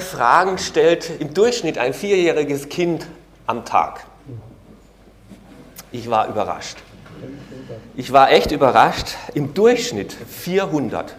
Fragen 0.00 0.58
stellt 0.58 1.10
im 1.20 1.34
Durchschnitt 1.34 1.78
ein 1.78 1.94
vierjähriges 1.94 2.68
Kind 2.68 3.06
am 3.46 3.64
Tag? 3.64 4.04
Ich 5.92 6.10
war 6.10 6.28
überrascht. 6.28 6.78
Ich 7.94 8.12
war 8.12 8.30
echt 8.32 8.52
überrascht. 8.52 9.14
Im 9.34 9.54
Durchschnitt 9.54 10.12
400. 10.12 11.14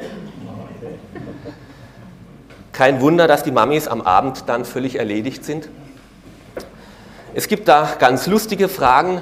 Kein 2.72 3.00
Wunder, 3.00 3.28
dass 3.28 3.44
die 3.44 3.52
Mamis 3.52 3.88
am 3.88 4.02
Abend 4.02 4.44
dann 4.48 4.66
völlig 4.66 4.96
erledigt 4.96 5.46
sind. 5.46 5.70
Es 7.34 7.48
gibt 7.48 7.68
da 7.68 7.96
ganz 8.00 8.28
lustige 8.28 8.68
Fragen. 8.68 9.22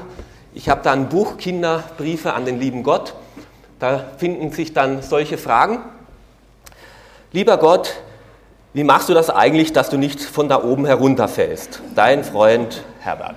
Ich 0.56 0.70
habe 0.70 0.82
da 0.84 0.92
ein 0.92 1.10
Buch 1.10 1.38
Kinderbriefe 1.38 2.34
an 2.34 2.46
den 2.46 2.60
lieben 2.60 2.84
Gott. 2.84 3.14
Da 3.80 4.04
finden 4.18 4.52
sich 4.52 4.74
dann 4.74 5.02
solche 5.02 5.38
Fragen. 5.38 5.80
Lieber 7.32 7.58
Gott, 7.58 7.96
wie 8.74 8.84
machst 8.84 9.08
du 9.08 9.14
das 9.14 9.30
eigentlich, 9.30 9.72
dass 9.72 9.90
du 9.90 9.98
nicht 9.98 10.22
von 10.22 10.50
da 10.50 10.64
oben 10.64 10.86
herunterfällst? 10.86 11.82
Dein 11.96 12.24
Freund 12.24 12.84
Herbert. 13.00 13.36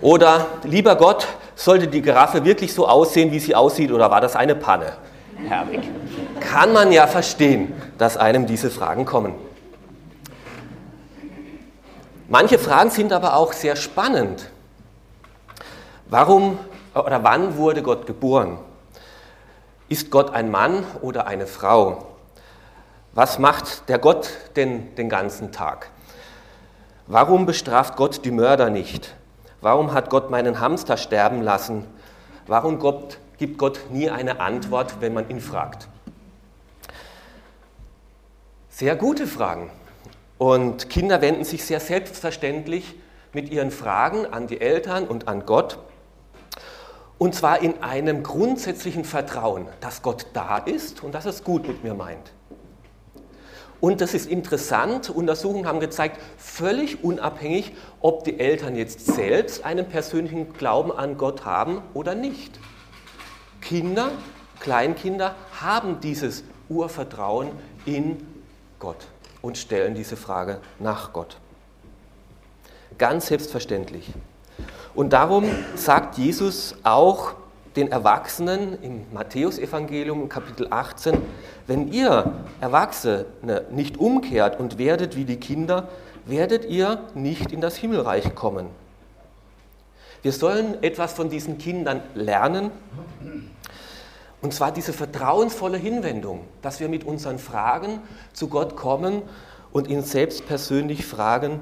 Oder, 0.00 0.46
lieber 0.64 0.96
Gott, 0.96 1.28
sollte 1.54 1.86
die 1.86 2.02
Giraffe 2.02 2.44
wirklich 2.44 2.74
so 2.74 2.88
aussehen, 2.88 3.30
wie 3.32 3.38
sie 3.38 3.54
aussieht, 3.54 3.92
oder 3.92 4.10
war 4.10 4.20
das 4.20 4.34
eine 4.34 4.54
Panne? 4.54 4.92
Herwig. 5.46 5.82
Kann 6.40 6.72
man 6.72 6.90
ja 6.90 7.06
verstehen, 7.06 7.72
dass 7.98 8.16
einem 8.16 8.46
diese 8.46 8.70
Fragen 8.70 9.04
kommen. 9.04 9.34
Manche 12.28 12.58
Fragen 12.58 12.90
sind 12.90 13.12
aber 13.12 13.36
auch 13.36 13.52
sehr 13.52 13.76
spannend. 13.76 14.50
Warum 16.08 16.58
oder 16.94 17.22
wann 17.22 17.56
wurde 17.56 17.82
Gott 17.82 18.06
geboren? 18.06 18.58
Ist 19.88 20.10
Gott 20.10 20.32
ein 20.32 20.50
Mann 20.50 20.84
oder 21.02 21.26
eine 21.26 21.46
Frau? 21.46 22.09
Was 23.12 23.40
macht 23.40 23.88
der 23.88 23.98
Gott 23.98 24.30
denn 24.54 24.94
den 24.94 25.08
ganzen 25.08 25.50
Tag? 25.50 25.90
Warum 27.08 27.44
bestraft 27.44 27.96
Gott 27.96 28.24
die 28.24 28.30
Mörder 28.30 28.70
nicht? 28.70 29.16
Warum 29.60 29.92
hat 29.92 30.10
Gott 30.10 30.30
meinen 30.30 30.60
Hamster 30.60 30.96
sterben 30.96 31.42
lassen? 31.42 31.86
Warum 32.46 32.78
Gott, 32.78 33.18
gibt 33.36 33.58
Gott 33.58 33.80
nie 33.90 34.08
eine 34.08 34.38
Antwort, 34.38 35.00
wenn 35.00 35.12
man 35.12 35.28
ihn 35.28 35.40
fragt? 35.40 35.88
Sehr 38.68 38.94
gute 38.94 39.26
Fragen. 39.26 39.70
Und 40.38 40.88
Kinder 40.88 41.20
wenden 41.20 41.44
sich 41.44 41.64
sehr 41.64 41.80
selbstverständlich 41.80 42.94
mit 43.32 43.50
ihren 43.50 43.72
Fragen 43.72 44.24
an 44.24 44.46
die 44.46 44.60
Eltern 44.60 45.06
und 45.06 45.26
an 45.26 45.44
Gott. 45.46 45.78
Und 47.18 47.34
zwar 47.34 47.60
in 47.60 47.82
einem 47.82 48.22
grundsätzlichen 48.22 49.04
Vertrauen, 49.04 49.66
dass 49.80 50.00
Gott 50.00 50.28
da 50.32 50.58
ist 50.58 51.02
und 51.02 51.12
dass 51.14 51.26
es 51.26 51.42
gut 51.42 51.66
mit 51.66 51.82
mir 51.82 51.94
meint. 51.94 52.32
Und 53.80 54.00
das 54.00 54.12
ist 54.12 54.26
interessant, 54.26 55.08
Untersuchungen 55.08 55.66
haben 55.66 55.80
gezeigt, 55.80 56.20
völlig 56.36 57.02
unabhängig, 57.02 57.72
ob 58.00 58.24
die 58.24 58.38
Eltern 58.38 58.76
jetzt 58.76 59.06
selbst 59.06 59.64
einen 59.64 59.88
persönlichen 59.88 60.52
Glauben 60.52 60.92
an 60.92 61.16
Gott 61.16 61.44
haben 61.46 61.82
oder 61.94 62.14
nicht. 62.14 62.58
Kinder, 63.62 64.10
Kleinkinder 64.60 65.34
haben 65.60 66.00
dieses 66.00 66.44
Urvertrauen 66.68 67.48
in 67.86 68.26
Gott 68.78 69.06
und 69.40 69.56
stellen 69.56 69.94
diese 69.94 70.16
Frage 70.16 70.60
nach 70.78 71.12
Gott. 71.12 71.38
Ganz 72.98 73.26
selbstverständlich. 73.26 74.12
Und 74.94 75.12
darum 75.12 75.48
sagt 75.74 76.18
Jesus 76.18 76.74
auch 76.82 77.34
den 77.76 77.92
Erwachsenen 77.92 78.82
im 78.82 79.04
Matthäusevangelium 79.12 80.28
Kapitel 80.28 80.66
18, 80.70 81.16
wenn 81.66 81.92
ihr 81.92 82.32
Erwachsene 82.60 83.26
nicht 83.70 83.98
umkehrt 83.98 84.58
und 84.58 84.78
werdet 84.78 85.16
wie 85.16 85.24
die 85.24 85.38
Kinder, 85.38 85.88
werdet 86.26 86.64
ihr 86.64 87.04
nicht 87.14 87.52
in 87.52 87.60
das 87.60 87.76
Himmelreich 87.76 88.34
kommen. 88.34 88.66
Wir 90.22 90.32
sollen 90.32 90.82
etwas 90.82 91.12
von 91.12 91.30
diesen 91.30 91.58
Kindern 91.58 92.02
lernen, 92.14 92.72
und 94.42 94.54
zwar 94.54 94.72
diese 94.72 94.92
vertrauensvolle 94.92 95.78
Hinwendung, 95.78 96.44
dass 96.62 96.80
wir 96.80 96.88
mit 96.88 97.04
unseren 97.04 97.38
Fragen 97.38 98.00
zu 98.32 98.48
Gott 98.48 98.74
kommen 98.74 99.22
und 99.70 99.86
ihn 99.88 100.02
selbst 100.02 100.46
persönlich 100.46 101.06
fragen. 101.06 101.60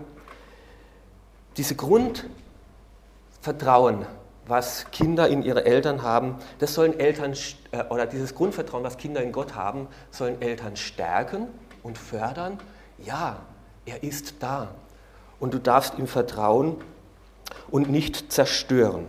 Diese 1.56 1.75
Grundvertrauen, 1.75 4.06
was 4.48 4.91
Kinder 4.91 5.28
in 5.28 5.42
ihre 5.42 5.64
Eltern 5.64 6.03
haben, 6.03 6.36
das 6.59 6.75
sollen 6.75 6.98
Eltern, 6.98 7.34
äh, 7.70 7.84
oder 7.91 8.06
dieses 8.06 8.34
Grundvertrauen, 8.34 8.82
was 8.82 8.97
Kinder 8.97 9.22
in 9.22 9.32
Gott 9.32 9.54
haben, 9.54 9.88
sollen 10.10 10.41
Eltern 10.41 10.76
stärken 10.76 11.48
und 11.82 11.98
fördern. 11.98 12.59
Ja, 13.04 13.36
er 13.86 14.03
ist 14.03 14.36
da. 14.41 14.69
Und 15.38 15.54
du 15.54 15.59
darfst 15.59 15.98
ihm 15.98 16.06
vertrauen 16.06 16.76
und 17.70 17.91
nicht 17.91 18.32
zerstören. 18.32 19.06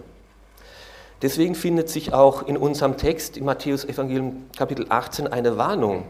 Deswegen 1.22 1.56
findet 1.56 1.90
sich 1.90 2.14
auch 2.14 2.48
in 2.48 2.56
unserem 2.56 2.98
Text 2.98 3.36
im 3.36 3.46
Matthäus 3.46 3.84
Evangelium 3.84 4.46
Kapitel 4.58 4.86
18 4.90 5.28
eine 5.28 5.58
Warnung. 5.58 6.06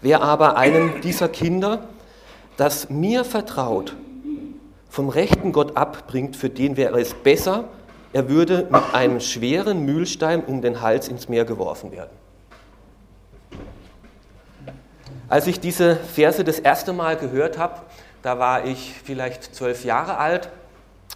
Wer 0.00 0.22
aber 0.22 0.56
einem 0.56 1.00
dieser 1.02 1.28
Kinder, 1.28 1.86
das 2.56 2.88
mir 2.88 3.24
vertraut, 3.24 3.94
vom 4.88 5.10
rechten 5.10 5.52
Gott 5.52 5.76
abbringt, 5.76 6.36
für 6.36 6.48
den 6.48 6.78
wäre 6.78 6.98
es 7.00 7.12
besser, 7.12 7.64
er 8.16 8.30
würde 8.30 8.66
mit 8.70 8.94
einem 8.94 9.20
schweren 9.20 9.84
Mühlstein 9.84 10.42
um 10.42 10.62
den 10.62 10.80
Hals 10.80 11.06
ins 11.06 11.28
Meer 11.28 11.44
geworfen 11.44 11.92
werden. 11.92 12.16
Als 15.28 15.46
ich 15.46 15.60
diese 15.60 15.96
Verse 15.96 16.42
das 16.42 16.58
erste 16.58 16.94
Mal 16.94 17.18
gehört 17.18 17.58
habe, 17.58 17.74
da 18.22 18.38
war 18.38 18.64
ich 18.64 18.94
vielleicht 19.04 19.54
zwölf 19.54 19.84
Jahre 19.84 20.16
alt. 20.16 20.48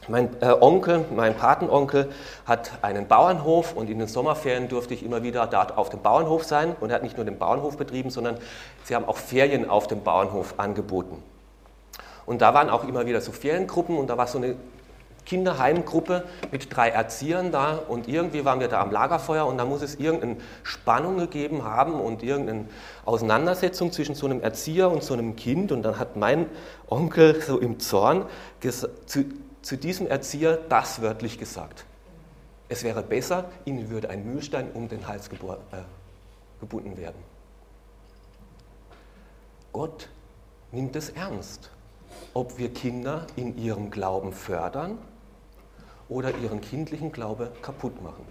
Mein 0.09 0.29
äh, 0.43 0.53
Onkel, 0.61 1.07
mein 1.17 1.35
Patenonkel, 1.35 2.11
hat 2.45 2.73
einen 2.83 3.09
Bauernhof 3.09 3.73
und 3.75 3.89
in 3.89 3.99
den 3.99 4.07
Sommerferien 4.07 4.69
durfte 4.69 4.93
ich 4.93 5.03
immer 5.03 5.23
wieder 5.23 5.47
dort 5.47 5.79
auf 5.79 5.89
dem 5.89 6.03
Bauernhof 6.03 6.45
sein. 6.45 6.77
Und 6.81 6.91
er 6.91 6.97
hat 6.97 7.03
nicht 7.03 7.17
nur 7.17 7.25
den 7.25 7.39
Bauernhof 7.39 7.79
betrieben, 7.79 8.11
sondern 8.11 8.37
sie 8.85 8.95
haben 8.95 9.07
auch 9.07 9.17
Ferien 9.17 9.71
auf 9.71 9.87
dem 9.87 10.03
Bauernhof 10.03 10.53
angeboten. 10.59 11.23
Und 12.27 12.43
da 12.43 12.53
waren 12.53 12.69
auch 12.69 12.87
immer 12.87 13.07
wieder 13.07 13.23
so 13.23 13.33
Feriengruppen 13.33 13.97
und 13.97 14.09
da 14.09 14.19
war 14.19 14.27
so 14.27 14.37
eine 14.37 14.57
Kinderheimgruppe 15.25 16.25
mit 16.51 16.75
drei 16.75 16.89
Erziehern 16.89 17.53
da 17.53 17.77
und 17.77 18.09
irgendwie 18.09 18.45
waren 18.45 18.61
wir 18.61 18.69
da 18.69 18.81
am 18.81 18.91
Lagerfeuer 18.91 19.47
und 19.47 19.59
da 19.59 19.65
muss 19.65 19.83
es 19.83 19.97
irgendeine 19.97 20.37
Spannung 20.63 21.19
gegeben 21.19 21.65
haben 21.65 21.95
und 21.95 22.23
irgendeine 22.23 22.67
Auseinandersetzung 23.05 23.93
zwischen 23.93 24.15
so 24.15 24.27
einem 24.27 24.41
Erzieher 24.41 24.91
und 24.91 25.03
so 25.03 25.15
einem 25.15 25.37
Kind 25.37 25.73
und 25.73 25.83
dann 25.83 25.99
hat 25.99 26.17
mein 26.17 26.47
Onkel 26.89 27.41
so 27.41 27.59
im 27.59 27.79
Zorn 27.81 28.27
zu, 29.07 29.25
zu 29.63 29.77
diesem 29.77 30.07
Erzieher 30.07 30.59
das 30.69 31.03
wörtlich 31.03 31.39
gesagt. 31.39 31.85
Es 32.69 32.85
wäre 32.85 33.03
besser, 33.03 33.51
ihnen 33.65 33.91
würde 33.91 34.11
ein 34.11 34.25
Mühlstein 34.25 34.71
um 34.73 34.89
den 34.89 35.09
Hals 35.09 35.29
äh, 35.29 35.33
gebunden 36.61 36.97
werden. 36.97 37.21
Gott 39.73 40.09
nimmt 40.73 40.95
es 40.97 41.11
ernst, 41.11 41.71
ob 42.33 42.59
wir 42.59 42.73
Kinder 42.73 43.27
in 43.37 43.59
ihrem 43.59 43.91
Glauben 43.91 44.33
fördern 44.33 44.99
oder 46.11 46.37
ihren 46.43 46.61
kindlichen 46.61 47.13
Glaube 47.13 47.51
kaputt 47.63 48.03
machen. 48.03 48.27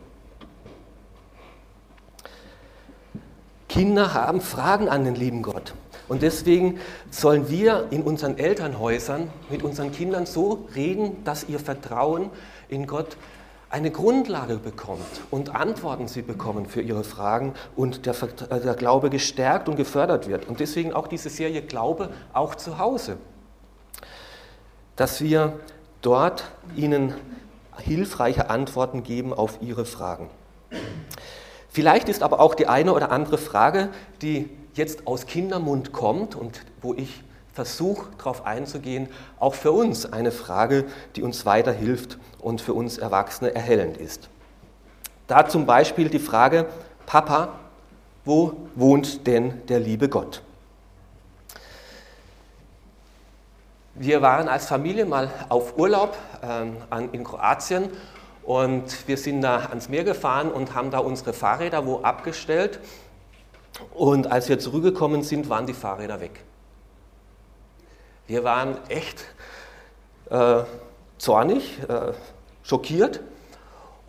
Kinder 3.68 4.14
haben 4.14 4.42
Fragen 4.42 4.90
an 4.90 5.06
den 5.06 5.16
lieben 5.16 5.42
Gott. 5.42 5.74
Und 6.08 6.24
deswegen 6.24 6.80
sollen 7.12 7.50
wir 7.50 7.88
in 7.92 8.02
unseren 8.02 8.38
Elternhäusern 8.38 9.30
mit 9.50 9.64
unseren 9.64 9.92
Kindern 9.92 10.26
so 10.26 10.68
reden, 10.76 11.24
dass 11.24 11.48
ihr 11.48 11.60
Vertrauen 11.60 12.32
in 12.68 12.88
Gott 12.88 13.16
eine 13.70 13.92
Grundlage 13.92 14.58
bekommt 14.58 15.06
und 15.30 15.56
Antworten 15.56 16.08
sie 16.08 16.24
bekommen 16.24 16.66
für 16.66 16.82
ihre 16.82 17.04
Fragen 17.04 17.54
und 17.76 18.08
der, 18.08 18.16
der, 18.50 18.74
Glaube 18.74 19.12
gestärkt 19.12 19.70
und 19.70 19.76
gefördert 19.76 20.28
wird. 20.28 20.48
Und 20.48 20.60
deswegen 20.60 20.92
auch 20.92 21.08
diese 21.08 21.30
Serie 21.30 21.62
Glaube 21.62 22.10
auch 22.34 22.56
zu 22.56 22.80
Hause. 22.80 23.18
Dass 24.96 25.22
wir 25.22 25.60
dort 26.02 26.46
ihnen 26.76 27.14
hilfreiche 27.80 28.50
Antworten 28.50 29.04
geben 29.04 29.34
auf 29.34 29.60
Ihre 29.62 29.86
Fragen. 29.86 30.30
Vielleicht 31.70 32.10
ist 32.10 32.24
aber 32.24 32.40
auch 32.40 32.56
die 32.56 32.68
eine 32.68 32.94
oder 32.94 33.12
andere 33.12 33.38
Frage, 33.38 33.90
die 34.22 34.50
jetzt 34.74 35.08
aus 35.08 35.26
Kindermund 35.26 35.92
kommt 35.92 36.36
und 36.36 36.62
wo 36.82 36.94
ich 36.94 37.24
versuche, 37.54 38.08
darauf 38.18 38.46
einzugehen, 38.46 39.10
auch 39.40 39.54
für 39.54 39.72
uns 39.72 40.12
eine 40.12 40.32
Frage, 40.32 40.86
die 41.16 41.24
uns 41.24 41.46
weiterhilft 41.46 42.18
und 42.40 42.62
für 42.62 42.74
uns 42.74 42.98
Erwachsene 42.98 43.54
erhellend 43.54 43.98
ist. 43.98 44.30
Da 45.28 45.48
zum 45.48 45.66
Beispiel 45.66 46.10
die 46.10 46.20
Frage, 46.20 46.68
Papa, 47.06 47.60
wo 48.26 48.54
wohnt 48.76 49.28
denn 49.28 49.62
der 49.68 49.80
liebe 49.80 50.10
Gott? 50.10 50.42
Wir 54.02 54.22
waren 54.22 54.48
als 54.48 54.66
Familie 54.66 55.04
mal 55.04 55.30
auf 55.50 55.78
Urlaub 55.78 56.16
ähm, 56.42 56.78
in 57.12 57.26
Kroatien 57.26 57.90
und 58.44 59.06
wir 59.10 59.18
sind 59.18 59.42
da 59.42 59.58
ans 59.66 59.90
Meer 59.90 60.06
gefahren 60.06 60.54
und 60.54 60.74
haben 60.74 60.90
da 60.90 61.00
unsere 61.00 61.34
Fahrräder 61.34 61.86
wo 61.86 61.98
abgestellt. 62.00 62.80
Und 63.94 64.32
als 64.32 64.48
wir 64.48 64.58
zurückgekommen 64.58 65.22
sind, 65.24 65.50
waren 65.50 65.66
die 65.66 65.74
Fahrräder 65.74 66.22
weg. 66.22 66.46
Wir 68.26 68.46
waren 68.46 68.78
echt 68.88 69.26
äh, 70.30 70.64
zornig, 71.18 71.80
äh, 71.90 72.14
schockiert 72.64 73.20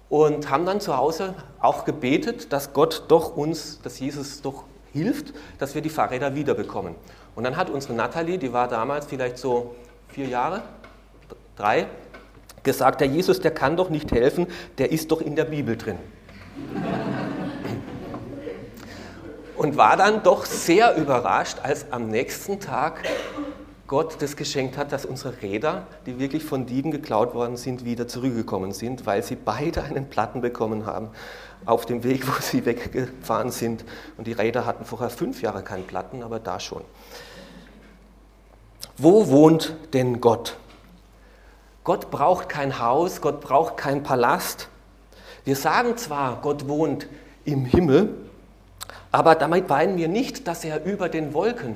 und 0.09 0.51
haben 0.51 0.67
dann 0.67 0.81
zu 0.81 0.97
Hause 0.97 1.35
auch 1.59 1.85
gebetet, 1.85 2.53
dass 2.53 2.73
Gott 2.75 3.07
doch 3.09 3.37
uns, 3.37 3.81
dass 3.83 3.99
Jesus 3.99 4.41
doch 4.41 4.63
hilft, 4.93 5.35
dass 5.59 5.75
wir 5.75 5.83
die 5.83 5.91
Fahrräder 5.91 6.37
wiederbekommen. 6.37 6.95
Und 7.35 7.45
dann 7.45 7.57
hat 7.57 7.71
unsere 7.71 7.95
Natalie, 7.95 8.39
die 8.39 8.53
war 8.53 8.69
damals 8.69 9.07
vielleicht 9.07 9.39
so 9.39 9.75
vier 10.09 10.27
Jahre, 10.27 10.63
drei, 11.57 11.87
gesagt, 12.63 13.01
der 13.01 13.09
Jesus, 13.09 13.41
der 13.41 13.53
kann 13.53 13.77
doch 13.77 13.91
nicht 13.91 14.13
helfen, 14.13 14.47
der 14.79 14.93
ist 14.93 15.11
doch 15.11 15.21
in 15.21 15.37
der 15.37 15.45
Bibel 15.45 15.77
drin. 15.77 15.99
Und 19.57 19.77
war 19.77 19.97
dann 19.97 20.23
doch 20.23 20.45
sehr 20.47 20.97
überrascht, 20.97 21.59
als 21.63 21.93
am 21.93 22.09
nächsten 22.09 22.61
Tag 22.61 23.03
Gott 23.91 24.23
das 24.23 24.37
geschenkt 24.37 24.77
hat, 24.77 24.93
dass 24.93 25.05
unsere 25.05 25.43
Räder, 25.43 25.85
die 26.07 26.21
wirklich 26.21 26.45
von 26.45 26.65
Dieben 26.65 26.93
geklaut 26.93 27.35
worden 27.35 27.57
sind, 27.57 27.85
wieder 27.85 28.07
zurückgekommen 28.07 28.71
sind, 28.71 29.05
weil 29.05 29.25
sie 29.25 29.35
beide 29.35 29.83
einen 29.83 30.09
Platten 30.09 30.43
bekommen 30.43 30.87
haben 30.87 31.09
auf 31.67 31.87
dem 31.87 32.05
Weg, 32.05 32.29
wo 32.29 32.41
sie 32.41 32.65
weggefahren 32.65 33.51
sind. 33.51 33.85
Und 34.17 34.29
die 34.29 34.33
Räder 34.33 34.65
hatten 34.65 34.85
vorher 34.85 35.11
fünf 35.11 35.43
Jahre 35.43 35.65
keinen 35.65 35.89
Platten, 35.89 36.23
aber 36.23 36.39
da 36.39 36.61
schon. 36.61 36.85
Wo 38.97 39.27
wohnt 39.27 39.75
denn 39.93 40.21
Gott? 40.21 40.57
Gott 41.83 42.13
braucht 42.13 42.49
kein 42.49 42.79
Haus, 42.79 43.21
Gott 43.21 43.41
braucht 43.41 43.77
keinen 43.77 44.05
Palast. 44.05 44.69
Wir 45.45 45.57
sagen 45.57 45.97
zwar, 45.97 46.41
Gott 46.43 46.69
wohnt 46.69 47.09
im 47.45 47.65
Himmel, 47.65 48.15
aber 49.11 49.35
damit 49.35 49.69
meinen 49.69 49.97
wir 49.97 50.07
nicht, 50.07 50.47
dass 50.47 50.63
er 50.63 50.85
über 50.85 51.09
den 51.09 51.35
Wolken 51.35 51.75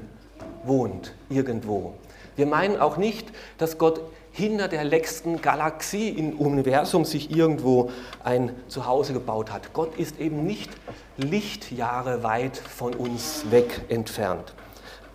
wohnt 0.63 1.13
irgendwo. 1.29 1.95
Wir 2.37 2.47
meinen 2.47 2.79
auch 2.79 2.97
nicht, 2.97 3.29
dass 3.59 3.79
Gott 3.79 4.01
hinter 4.33 4.67
der 4.67 4.83
letzten 4.83 5.41
Galaxie 5.41 6.09
im 6.09 6.33
Universum 6.39 7.05
sich 7.05 7.31
irgendwo 7.31 7.91
ein 8.25 8.51
Zuhause 8.67 9.13
gebaut 9.13 9.53
hat. 9.53 9.73
Gott 9.73 9.97
ist 9.97 10.19
eben 10.19 10.45
nicht 10.45 10.71
Lichtjahre 11.17 12.25
weit 12.25 12.57
von 12.57 12.95
uns 12.95 13.45
weg 13.51 13.83
entfernt. 13.89 14.55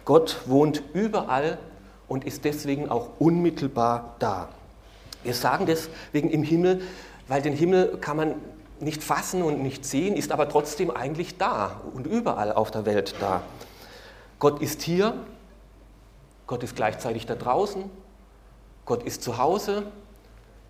Gott 0.06 0.38
wohnt 0.46 0.82
überall 0.94 1.58
und 2.08 2.24
ist 2.24 2.46
deswegen 2.46 2.90
auch 2.90 3.10
unmittelbar 3.20 4.16
da. 4.20 4.48
Wir 5.24 5.34
sagen 5.34 5.66
deswegen 5.66 6.30
im 6.30 6.44
Himmel, 6.44 6.82
weil 7.28 7.42
den 7.42 7.54
Himmel 7.54 7.98
kann 8.00 8.16
man 8.16 8.36
nicht 8.80 9.04
fassen 9.04 9.44
und 9.44 9.62
nicht 9.62 9.86
sehen, 9.86 10.16
ist 10.16 10.32
aber 10.32 10.48
trotzdem 10.48 10.90
eigentlich 10.90 11.38
da 11.38 11.82
und 11.94 12.08
überall 12.08 12.54
auf 12.54 12.72
der 12.72 12.86
Welt 12.86 13.16
da. 13.20 13.44
Gott 14.40 14.62
ist 14.62 14.82
hier, 14.82 15.14
Gott 16.50 16.64
ist 16.64 16.76
gleichzeitig 16.76 17.28
da 17.28 17.36
draußen, 17.36 17.84
Gott 18.84 19.04
ist 19.04 19.22
zu 19.22 19.38
Hause, 19.38 19.84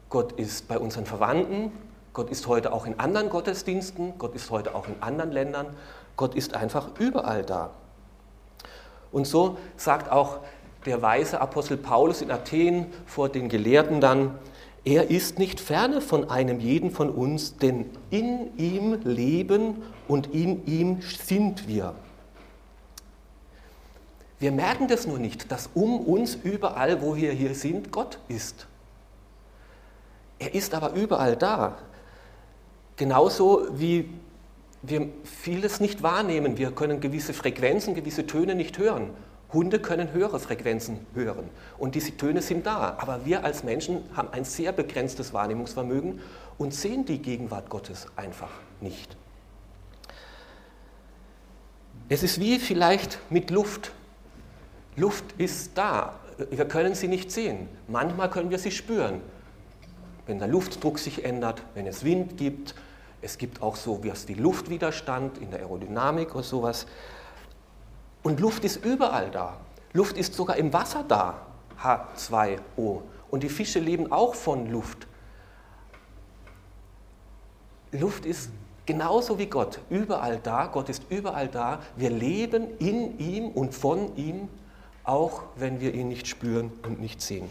Gott 0.09 0.33
ist 0.33 0.67
bei 0.67 0.77
unseren 0.77 1.05
Verwandten, 1.05 1.71
Gott 2.11 2.29
ist 2.29 2.47
heute 2.47 2.73
auch 2.73 2.85
in 2.85 2.99
anderen 2.99 3.29
Gottesdiensten, 3.29 4.17
Gott 4.17 4.35
ist 4.35 4.51
heute 4.51 4.75
auch 4.75 4.89
in 4.89 4.95
anderen 5.01 5.31
Ländern, 5.31 5.67
Gott 6.17 6.35
ist 6.35 6.53
einfach 6.53 6.89
überall 6.99 7.43
da. 7.43 7.69
Und 9.13 9.25
so 9.25 9.57
sagt 9.77 10.11
auch 10.11 10.39
der 10.85 11.01
weise 11.01 11.39
Apostel 11.39 11.77
Paulus 11.77 12.21
in 12.21 12.29
Athen 12.29 12.87
vor 13.05 13.29
den 13.29 13.47
Gelehrten 13.47 14.01
dann, 14.01 14.37
er 14.83 15.09
ist 15.09 15.39
nicht 15.39 15.61
ferne 15.61 16.01
von 16.01 16.29
einem 16.29 16.59
jeden 16.59 16.91
von 16.91 17.09
uns, 17.09 17.55
denn 17.55 17.89
in 18.09 18.49
ihm 18.57 18.99
leben 19.05 19.81
und 20.09 20.33
in 20.33 20.65
ihm 20.65 21.01
sind 21.01 21.69
wir. 21.69 21.95
Wir 24.39 24.51
merken 24.51 24.87
das 24.87 25.05
nur 25.05 25.19
nicht, 25.19 25.51
dass 25.51 25.69
um 25.73 25.99
uns 25.99 26.35
überall, 26.35 27.01
wo 27.01 27.15
wir 27.15 27.33
hier 27.33 27.53
sind, 27.55 27.91
Gott 27.91 28.19
ist. 28.29 28.67
Er 30.39 30.53
ist 30.55 30.73
aber 30.73 30.93
überall 30.93 31.35
da. 31.35 31.77
Genauso 32.95 33.67
wie 33.71 34.09
wir 34.81 35.09
vieles 35.23 35.81
nicht 35.81 36.03
wahrnehmen. 36.03 36.57
Wir 36.57 36.71
können 36.71 37.01
gewisse 37.01 37.33
Frequenzen, 37.33 37.95
gewisse 37.95 38.25
Töne 38.25 38.55
nicht 38.55 38.77
hören. 38.77 39.11
Hunde 39.51 39.79
können 39.79 40.13
höhere 40.13 40.39
Frequenzen 40.39 41.05
hören 41.15 41.49
und 41.79 41.95
diese 41.95 42.15
Töne 42.15 42.41
sind 42.41 42.67
da. 42.67 42.97
Aber 42.99 43.25
wir 43.25 43.43
als 43.43 43.63
Menschen 43.63 44.03
haben 44.15 44.29
ein 44.31 44.45
sehr 44.45 44.71
begrenztes 44.71 45.33
Wahrnehmungsvermögen 45.33 46.21
und 46.57 46.73
sehen 46.73 47.05
die 47.05 47.19
Gegenwart 47.19 47.69
Gottes 47.69 48.07
einfach 48.15 48.51
nicht. 48.79 49.17
Es 52.09 52.21
ist 52.23 52.39
wie 52.39 52.59
vielleicht 52.59 53.19
mit 53.29 53.49
Luft. 53.49 53.91
Luft 54.95 55.25
ist 55.37 55.77
da. 55.77 56.15
Wir 56.49 56.65
können 56.65 56.95
sie 56.95 57.07
nicht 57.07 57.31
sehen. 57.31 57.67
Manchmal 57.87 58.29
können 58.29 58.49
wir 58.49 58.59
sie 58.59 58.71
spüren. 58.71 59.21
Wenn 60.25 60.39
der 60.39 60.47
Luftdruck 60.47 60.99
sich 60.99 61.25
ändert, 61.25 61.63
wenn 61.73 61.87
es 61.87 62.03
Wind 62.03 62.37
gibt, 62.37 62.75
es 63.21 63.37
gibt 63.37 63.61
auch 63.61 63.75
so 63.75 64.01
wie 64.03 64.33
Luftwiderstand 64.33 65.39
in 65.39 65.51
der 65.51 65.59
Aerodynamik 65.59 66.33
oder 66.33 66.43
sowas. 66.43 66.85
Und 68.23 68.39
Luft 68.39 68.63
ist 68.63 68.85
überall 68.85 69.31
da. 69.31 69.57
Luft 69.93 70.17
ist 70.17 70.33
sogar 70.35 70.57
im 70.57 70.71
Wasser 70.71 71.03
da, 71.07 71.41
H2O. 71.81 73.01
Und 73.29 73.43
die 73.43 73.49
Fische 73.49 73.79
leben 73.79 74.11
auch 74.11 74.35
von 74.35 74.71
Luft. 74.71 75.07
Luft 77.91 78.25
ist 78.25 78.51
genauso 78.85 79.39
wie 79.39 79.47
Gott 79.47 79.79
überall 79.89 80.39
da. 80.41 80.67
Gott 80.67 80.89
ist 80.89 81.03
überall 81.09 81.47
da. 81.47 81.81
Wir 81.95 82.09
leben 82.09 82.77
in 82.77 83.17
ihm 83.19 83.49
und 83.49 83.73
von 83.73 84.15
ihm 84.15 84.47
auch 85.09 85.41
wenn 85.55 85.81
wir 85.81 85.93
ihn 85.93 86.07
nicht 86.07 86.27
spüren 86.27 86.71
und 86.83 87.01
nicht 87.01 87.21
sehen. 87.21 87.49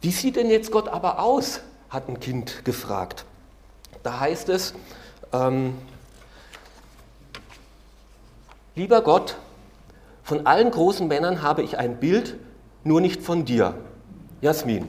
Wie 0.00 0.12
sieht 0.12 0.36
denn 0.36 0.48
jetzt 0.50 0.70
Gott 0.70 0.88
aber 0.88 1.18
aus? 1.18 1.60
hat 1.90 2.08
ein 2.08 2.18
Kind 2.18 2.64
gefragt. 2.64 3.24
Da 4.02 4.18
heißt 4.18 4.48
es, 4.48 4.74
ähm, 5.32 5.74
lieber 8.74 9.02
Gott, 9.02 9.36
von 10.24 10.46
allen 10.46 10.70
großen 10.70 11.06
Männern 11.06 11.42
habe 11.42 11.62
ich 11.62 11.78
ein 11.78 12.00
Bild, 12.00 12.36
nur 12.82 13.00
nicht 13.00 13.22
von 13.22 13.44
dir. 13.44 13.76
Jasmin. 14.40 14.88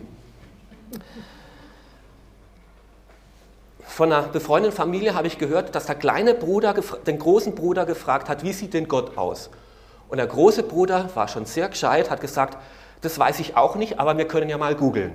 Von 3.95 4.11
einer 4.11 4.23
befreundeten 4.23 4.75
Familie 4.75 5.15
habe 5.15 5.27
ich 5.27 5.37
gehört, 5.37 5.73
dass 5.73 5.85
der 5.85 5.95
kleine 5.95 6.33
Bruder 6.33 6.75
den 7.07 7.17
großen 7.17 7.55
Bruder 7.55 7.85
gefragt 7.85 8.27
hat, 8.27 8.43
wie 8.43 8.51
sieht 8.51 8.73
denn 8.73 8.89
Gott 8.89 9.17
aus? 9.17 9.49
Und 10.09 10.17
der 10.17 10.27
große 10.27 10.63
Bruder 10.63 11.09
war 11.15 11.29
schon 11.29 11.45
sehr 11.45 11.69
gescheit, 11.69 12.09
hat 12.09 12.19
gesagt, 12.19 12.57
das 12.99 13.17
weiß 13.17 13.39
ich 13.39 13.55
auch 13.55 13.77
nicht, 13.77 13.97
aber 13.97 14.17
wir 14.17 14.27
können 14.27 14.49
ja 14.49 14.57
mal 14.57 14.75
googeln. 14.75 15.13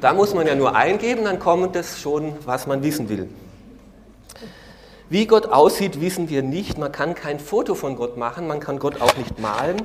Da 0.00 0.12
muss 0.12 0.34
man 0.34 0.44
ja 0.44 0.56
nur 0.56 0.74
eingeben, 0.74 1.22
dann 1.22 1.38
kommt 1.38 1.76
das 1.76 2.00
schon, 2.00 2.34
was 2.44 2.66
man 2.66 2.82
wissen 2.82 3.08
will. 3.08 3.28
Wie 5.08 5.28
Gott 5.28 5.46
aussieht, 5.46 6.00
wissen 6.00 6.30
wir 6.30 6.42
nicht. 6.42 6.78
Man 6.78 6.90
kann 6.90 7.14
kein 7.14 7.38
Foto 7.38 7.76
von 7.76 7.94
Gott 7.94 8.16
machen, 8.16 8.48
man 8.48 8.58
kann 8.58 8.80
Gott 8.80 9.00
auch 9.00 9.16
nicht 9.16 9.38
malen. 9.38 9.82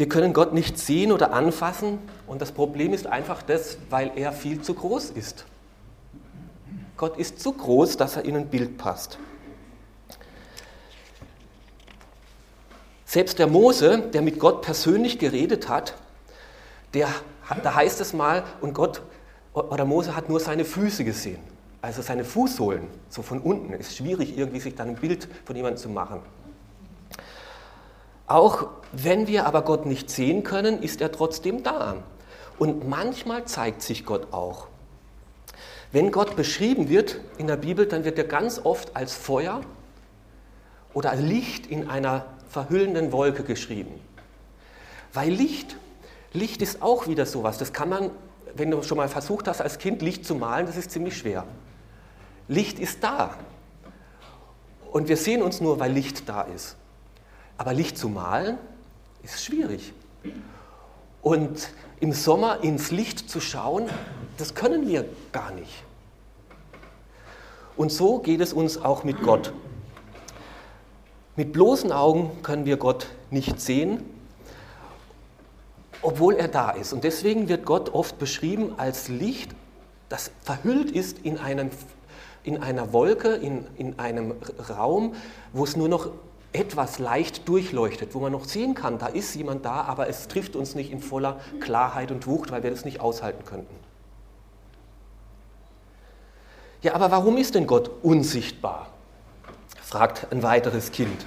Wir 0.00 0.08
können 0.08 0.32
Gott 0.32 0.54
nicht 0.54 0.78
sehen 0.78 1.12
oder 1.12 1.34
anfassen 1.34 1.98
und 2.26 2.40
das 2.40 2.52
Problem 2.52 2.94
ist 2.94 3.06
einfach 3.06 3.42
das, 3.42 3.76
weil 3.90 4.10
er 4.16 4.32
viel 4.32 4.62
zu 4.62 4.72
groß 4.72 5.10
ist. 5.10 5.44
Gott 6.96 7.18
ist 7.18 7.38
zu 7.38 7.52
groß, 7.52 7.98
dass 7.98 8.16
er 8.16 8.24
in 8.24 8.34
ein 8.34 8.46
Bild 8.46 8.78
passt. 8.78 9.18
Selbst 13.04 13.38
der 13.38 13.46
Mose, 13.46 13.98
der 14.14 14.22
mit 14.22 14.38
Gott 14.38 14.62
persönlich 14.62 15.18
geredet 15.18 15.68
hat, 15.68 15.96
der, 16.94 17.08
da 17.62 17.74
heißt 17.74 18.00
es 18.00 18.14
mal, 18.14 18.44
und 18.62 18.72
Gott 18.72 19.02
oder 19.52 19.84
Mose 19.84 20.16
hat 20.16 20.30
nur 20.30 20.40
seine 20.40 20.64
Füße 20.64 21.04
gesehen, 21.04 21.40
also 21.82 22.00
seine 22.00 22.24
Fußsohlen, 22.24 22.86
so 23.10 23.20
von 23.20 23.38
unten. 23.38 23.74
Ist 23.74 23.98
schwierig, 23.98 24.38
irgendwie 24.38 24.60
sich 24.60 24.74
dann 24.74 24.88
ein 24.88 24.96
Bild 24.96 25.28
von 25.44 25.56
jemandem 25.56 25.76
zu 25.76 25.90
machen. 25.90 26.22
Auch 28.30 28.68
wenn 28.92 29.26
wir 29.26 29.44
aber 29.44 29.62
Gott 29.62 29.86
nicht 29.86 30.08
sehen 30.08 30.44
können, 30.44 30.84
ist 30.84 31.00
er 31.00 31.10
trotzdem 31.10 31.64
da. 31.64 31.96
Und 32.60 32.88
manchmal 32.88 33.44
zeigt 33.46 33.82
sich 33.82 34.06
Gott 34.06 34.32
auch. 34.32 34.68
Wenn 35.90 36.12
Gott 36.12 36.36
beschrieben 36.36 36.88
wird 36.88 37.18
in 37.38 37.48
der 37.48 37.56
Bibel, 37.56 37.86
dann 37.86 38.04
wird 38.04 38.18
er 38.18 38.24
ganz 38.24 38.60
oft 38.62 38.94
als 38.94 39.14
Feuer 39.14 39.62
oder 40.94 41.16
Licht 41.16 41.66
in 41.66 41.90
einer 41.90 42.24
verhüllenden 42.48 43.10
Wolke 43.10 43.42
geschrieben. 43.42 44.00
Weil 45.12 45.30
Licht, 45.30 45.76
Licht 46.32 46.62
ist 46.62 46.82
auch 46.82 47.08
wieder 47.08 47.26
sowas, 47.26 47.58
das 47.58 47.72
kann 47.72 47.88
man, 47.88 48.10
wenn 48.54 48.70
du 48.70 48.80
schon 48.84 48.98
mal 48.98 49.08
versucht 49.08 49.48
hast, 49.48 49.60
als 49.60 49.78
Kind 49.78 50.02
Licht 50.02 50.24
zu 50.24 50.36
malen, 50.36 50.66
das 50.66 50.76
ist 50.76 50.92
ziemlich 50.92 51.16
schwer. 51.16 51.46
Licht 52.46 52.78
ist 52.78 53.02
da. 53.02 53.34
Und 54.92 55.08
wir 55.08 55.16
sehen 55.16 55.42
uns 55.42 55.60
nur, 55.60 55.80
weil 55.80 55.90
Licht 55.90 56.28
da 56.28 56.42
ist. 56.42 56.76
Aber 57.60 57.74
Licht 57.74 57.98
zu 57.98 58.08
malen 58.08 58.56
ist 59.22 59.44
schwierig. 59.44 59.92
Und 61.20 61.68
im 62.00 62.14
Sommer 62.14 62.64
ins 62.64 62.90
Licht 62.90 63.28
zu 63.28 63.38
schauen, 63.38 63.86
das 64.38 64.54
können 64.54 64.88
wir 64.88 65.04
gar 65.30 65.52
nicht. 65.52 65.84
Und 67.76 67.92
so 67.92 68.18
geht 68.20 68.40
es 68.40 68.54
uns 68.54 68.78
auch 68.78 69.04
mit 69.04 69.20
Gott. 69.20 69.52
Mit 71.36 71.52
bloßen 71.52 71.92
Augen 71.92 72.30
können 72.42 72.64
wir 72.64 72.78
Gott 72.78 73.08
nicht 73.30 73.60
sehen, 73.60 74.04
obwohl 76.00 76.36
er 76.36 76.48
da 76.48 76.70
ist. 76.70 76.94
Und 76.94 77.04
deswegen 77.04 77.50
wird 77.50 77.66
Gott 77.66 77.92
oft 77.92 78.18
beschrieben 78.18 78.72
als 78.78 79.08
Licht, 79.08 79.50
das 80.08 80.30
verhüllt 80.40 80.90
ist 80.92 81.18
in, 81.18 81.36
einem, 81.36 81.68
in 82.42 82.62
einer 82.62 82.94
Wolke, 82.94 83.34
in, 83.34 83.66
in 83.76 83.98
einem 83.98 84.32
Raum, 84.70 85.14
wo 85.52 85.64
es 85.64 85.76
nur 85.76 85.90
noch 85.90 86.08
etwas 86.52 86.98
leicht 86.98 87.48
durchleuchtet, 87.48 88.14
wo 88.14 88.20
man 88.20 88.32
noch 88.32 88.44
sehen 88.44 88.74
kann, 88.74 88.98
da 88.98 89.06
ist 89.06 89.34
jemand 89.34 89.64
da, 89.64 89.82
aber 89.82 90.08
es 90.08 90.26
trifft 90.26 90.56
uns 90.56 90.74
nicht 90.74 90.90
in 90.90 91.00
voller 91.00 91.40
Klarheit 91.60 92.10
und 92.10 92.26
Wucht, 92.26 92.50
weil 92.50 92.62
wir 92.62 92.70
das 92.70 92.84
nicht 92.84 93.00
aushalten 93.00 93.44
könnten. 93.44 93.74
Ja, 96.82 96.94
aber 96.94 97.10
warum 97.10 97.36
ist 97.36 97.54
denn 97.54 97.66
Gott 97.66 97.90
unsichtbar? 98.02 98.88
fragt 99.82 100.28
ein 100.30 100.42
weiteres 100.42 100.92
Kind. 100.92 101.26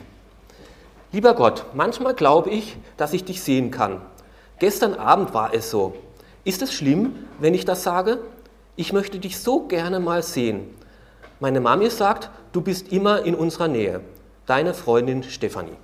Lieber 1.11 1.35
Gott, 1.35 1.65
manchmal 1.73 2.13
glaube 2.13 2.49
ich, 2.49 2.77
dass 2.97 3.13
ich 3.13 3.23
dich 3.23 3.43
sehen 3.43 3.71
kann. 3.71 4.01
Gestern 4.59 4.93
Abend 4.93 5.33
war 5.33 5.53
es 5.53 5.69
so. 5.69 5.95
Ist 6.43 6.61
es 6.61 6.73
schlimm, 6.73 7.27
wenn 7.39 7.53
ich 7.53 7.65
das 7.65 7.83
sage? 7.83 8.19
Ich 8.75 8.93
möchte 8.93 9.19
dich 9.19 9.39
so 9.39 9.67
gerne 9.67 9.99
mal 9.99 10.23
sehen. 10.23 10.73
Meine 11.39 11.59
Mami 11.59 11.89
sagt, 11.89 12.29
du 12.51 12.61
bist 12.61 12.91
immer 12.91 13.23
in 13.23 13.35
unserer 13.35 13.67
Nähe. 13.67 14.01
Deine 14.45 14.73
Freundin 14.73 15.23
Stefanie. 15.23 15.77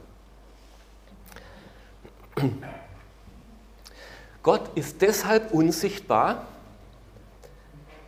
Gott 4.43 4.69
ist 4.75 5.01
deshalb 5.01 5.51
unsichtbar, 5.53 6.45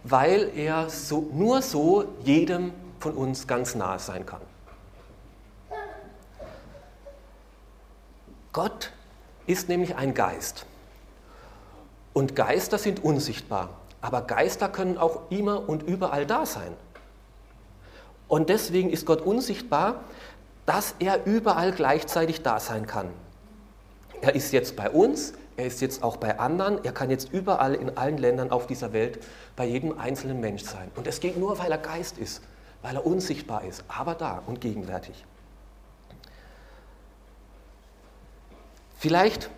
weil 0.04 0.52
er 0.56 0.90
so, 0.90 1.30
nur 1.34 1.62
so 1.62 2.06
jedem 2.24 2.74
von 3.00 3.14
uns 3.14 3.48
ganz 3.48 3.76
nahe 3.76 4.00
sein 4.00 4.26
kann. 4.26 4.42
Gott 8.54 8.92
ist 9.48 9.70
nämlich 9.70 9.96
ein 9.96 10.14
Geist. 10.14 10.66
Und 12.14 12.36
Geister 12.36 12.78
sind 12.78 13.04
unsichtbar. 13.04 13.70
Aber 14.02 14.24
Geister 14.24 14.68
können 14.68 14.98
auch 14.98 15.30
immer 15.30 15.70
und 15.70 15.84
überall 15.84 16.26
da 16.26 16.46
sein. 16.46 16.74
Und 18.28 18.50
deswegen 18.50 18.90
ist 18.90 19.06
Gott 19.06 19.22
unsichtbar, 19.22 20.04
dass 20.72 20.96
er 21.00 21.26
überall 21.26 21.74
gleichzeitig 21.74 22.44
da 22.44 22.58
sein 22.62 22.88
kann. 22.88 23.10
Er 24.22 24.36
ist 24.36 24.54
jetzt 24.54 24.78
bei 24.78 24.90
uns, 24.90 25.34
er 25.58 25.66
ist 25.66 25.82
jetzt 25.82 26.02
auch 26.02 26.16
bei 26.16 26.40
anderen, 26.40 26.82
er 26.86 26.94
kann 26.94 27.10
jetzt 27.10 27.34
überall 27.34 27.76
in 27.76 27.98
allen 27.98 28.18
Ländern 28.18 28.52
auf 28.52 28.68
dieser 28.68 28.94
Welt 28.94 29.20
bei 29.58 29.66
jedem 29.66 30.00
einzelnen 30.00 30.40
Mensch 30.40 30.64
sein. 30.64 30.90
Und 30.96 31.08
es 31.08 31.20
geht 31.20 31.36
nur, 31.36 31.60
weil 31.60 31.70
er 31.74 31.78
Geist 31.78 32.18
ist, 32.18 32.42
weil 32.82 32.96
er 32.96 33.06
unsichtbar 33.06 33.66
ist, 33.66 33.84
aber 33.90 34.16
da 34.16 34.44
und 34.48 34.62
gegenwärtig. 34.62 35.26
Vielleicht, 38.98 39.50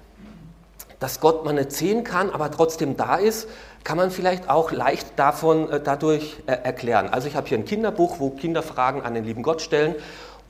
dass 0.99 1.19
Gott 1.19 1.45
man 1.45 1.57
nicht 1.57 1.73
sehen 1.73 2.03
kann, 2.03 2.31
aber 2.31 2.49
trotzdem 2.49 2.97
da 2.97 3.17
ist, 3.17 3.47
kann 3.83 3.97
man 3.97 4.09
vielleicht 4.09 4.49
auch 4.49 4.71
leicht 4.71 5.19
davon, 5.19 5.69
äh, 5.69 5.79
dadurch 5.79 6.41
äh, 6.47 6.53
erklären. 6.53 7.09
Also 7.09 7.27
ich 7.27 7.35
habe 7.35 7.47
hier 7.47 7.59
ein 7.59 7.65
Kinderbuch, 7.65 8.19
wo 8.19 8.31
Kinder 8.31 8.63
Fragen 8.63 9.03
an 9.03 9.13
den 9.13 9.25
lieben 9.25 9.43
Gott 9.43 9.61
stellen. 9.61 9.93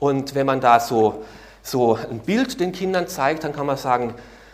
Und 0.04 0.34
wenn 0.34 0.44
man 0.44 0.60
da 0.60 0.80
so, 0.80 1.24
so 1.62 1.94
ein 1.94 2.18
Bild 2.18 2.60
den 2.60 2.72
Kindern 2.72 3.08
zeigt, 3.08 3.42
dann 3.42 3.54
kann 3.54 3.64
man 3.64 3.78
sagen, 3.78 4.12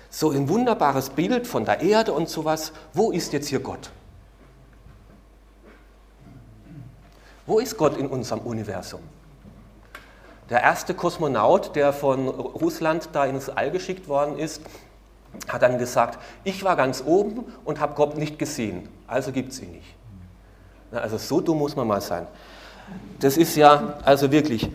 so 0.09 0.31
ein 0.31 0.49
wunderbares 0.49 1.11
Bild 1.11 1.45
von 1.45 1.65
der 1.65 1.81
Erde 1.81 2.13
und 2.13 2.29
sowas, 2.29 2.73
wo 2.95 3.11
ist 3.11 3.33
jetzt 3.33 3.49
hier 3.49 3.59
Gott? 3.59 3.91
Wo 7.47 7.59
ist 7.59 7.77
Gott 7.77 7.97
in 7.97 8.07
unserem 8.07 8.43
Universum? 8.43 9.01
Der 10.51 10.63
erste 10.63 10.95
Kosmonaut, 10.95 11.75
der 11.75 11.93
von 11.93 12.29
Russland 12.29 13.09
da 13.13 13.25
ins 13.25 13.49
All 13.49 13.73
geschickt 13.73 14.07
worden 14.07 14.39
ist, 14.39 14.63
hat 15.49 15.63
dann 15.63 15.79
gesagt, 15.79 16.21
ich 16.45 16.63
war 16.63 16.77
ganz 16.77 17.03
oben 17.05 17.53
und 17.65 17.81
habe 17.81 17.95
Gott 17.95 18.17
nicht 18.17 18.39
gesehen, 18.39 18.89
also 19.09 19.33
gibt 19.33 19.51
es 19.51 19.61
ihn 19.61 19.73
nicht. 19.73 19.97
Also 20.93 21.19
so 21.19 21.41
dumm 21.41 21.59
muss 21.59 21.75
man 21.75 21.89
mal 21.89 22.01
sein. 22.01 22.29
Das 23.19 23.37
ist 23.37 23.57
ja 23.57 23.99
also 24.05 24.31
wirklich, 24.31 24.71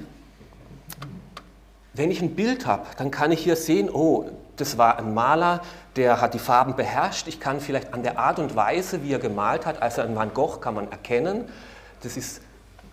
wenn 1.95 2.11
ich 2.11 2.21
ein 2.21 2.35
Bild 2.35 2.65
habe, 2.65 2.85
dann 2.97 3.11
kann 3.11 3.31
ich 3.31 3.43
hier 3.43 3.55
sehen, 3.55 3.89
oh, 3.89 4.25
das 4.57 4.77
war 4.77 4.97
ein 4.97 5.13
Maler, 5.13 5.61
der 5.95 6.21
hat 6.21 6.33
die 6.33 6.39
Farben 6.39 6.75
beherrscht. 6.75 7.27
Ich 7.27 7.39
kann 7.39 7.59
vielleicht 7.59 7.93
an 7.93 8.03
der 8.03 8.19
Art 8.19 8.39
und 8.39 8.55
Weise, 8.55 9.03
wie 9.03 9.13
er 9.13 9.19
gemalt 9.19 9.65
hat, 9.65 9.81
also 9.81 10.01
an 10.01 10.15
Van 10.15 10.33
Gogh 10.33 10.59
kann 10.59 10.75
man 10.75 10.91
erkennen, 10.91 11.45
das 12.01 12.17
ist 12.17 12.41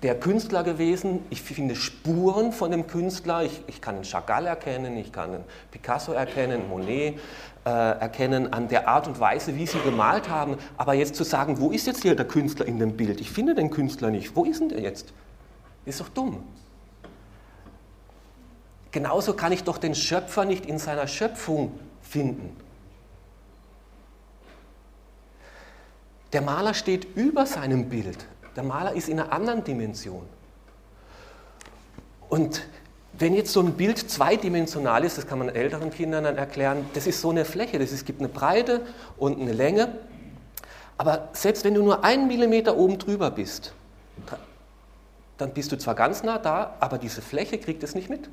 der 0.02 0.18
Künstler 0.18 0.64
gewesen. 0.64 1.20
Ich 1.30 1.42
finde 1.42 1.76
Spuren 1.76 2.52
von 2.52 2.70
dem 2.70 2.86
Künstler. 2.86 3.44
Ich, 3.44 3.62
ich 3.68 3.80
kann 3.80 3.96
einen 3.96 4.04
Chagall 4.04 4.46
erkennen, 4.46 4.96
ich 4.96 5.12
kann 5.12 5.34
einen 5.34 5.44
Picasso 5.70 6.12
erkennen, 6.12 6.68
Monet 6.68 7.18
äh, 7.64 7.70
erkennen 7.70 8.52
an 8.52 8.68
der 8.68 8.88
Art 8.88 9.06
und 9.06 9.20
Weise, 9.20 9.56
wie 9.56 9.66
sie 9.66 9.78
gemalt 9.80 10.28
haben. 10.28 10.56
Aber 10.76 10.94
jetzt 10.94 11.14
zu 11.14 11.24
sagen, 11.24 11.60
wo 11.60 11.70
ist 11.70 11.86
jetzt 11.86 12.02
hier 12.02 12.16
der 12.16 12.26
Künstler 12.26 12.66
in 12.66 12.78
dem 12.78 12.96
Bild? 12.96 13.20
Ich 13.20 13.30
finde 13.30 13.54
den 13.54 13.70
Künstler 13.70 14.10
nicht. 14.10 14.34
Wo 14.34 14.44
ist 14.44 14.60
denn 14.60 14.70
der 14.70 14.80
jetzt? 14.80 15.12
Ist 15.84 16.00
doch 16.00 16.08
dumm. 16.08 16.42
Genauso 18.92 19.32
kann 19.32 19.52
ich 19.52 19.64
doch 19.64 19.78
den 19.78 19.94
Schöpfer 19.94 20.44
nicht 20.44 20.66
in 20.66 20.78
seiner 20.78 21.08
Schöpfung 21.08 21.78
finden. 22.02 22.54
Der 26.32 26.42
Maler 26.42 26.74
steht 26.74 27.16
über 27.16 27.46
seinem 27.46 27.88
Bild. 27.88 28.26
Der 28.54 28.62
Maler 28.62 28.92
ist 28.94 29.08
in 29.08 29.18
einer 29.18 29.32
anderen 29.32 29.64
Dimension. 29.64 30.26
Und 32.28 32.66
wenn 33.14 33.34
jetzt 33.34 33.52
so 33.52 33.60
ein 33.60 33.74
Bild 33.74 33.98
zweidimensional 34.10 35.04
ist, 35.04 35.18
das 35.18 35.26
kann 35.26 35.38
man 35.38 35.48
älteren 35.48 35.90
Kindern 35.90 36.24
dann 36.24 36.38
erklären, 36.38 36.86
das 36.94 37.06
ist 37.06 37.20
so 37.20 37.30
eine 37.30 37.44
Fläche, 37.44 37.78
das 37.78 37.90
ist, 37.90 38.00
es 38.00 38.04
gibt 38.04 38.20
eine 38.20 38.28
Breite 38.28 38.82
und 39.16 39.40
eine 39.40 39.52
Länge. 39.52 39.98
Aber 40.96 41.28
selbst 41.32 41.64
wenn 41.64 41.74
du 41.74 41.82
nur 41.82 42.04
einen 42.04 42.26
Millimeter 42.26 42.76
oben 42.76 42.98
drüber 42.98 43.30
bist, 43.30 43.74
dann 45.36 45.52
bist 45.52 45.72
du 45.72 45.76
zwar 45.76 45.94
ganz 45.94 46.22
nah 46.22 46.38
da, 46.38 46.74
aber 46.80 46.98
diese 46.98 47.20
Fläche 47.20 47.58
kriegt 47.58 47.82
es 47.82 47.94
nicht 47.94 48.08
mit. 48.08 48.30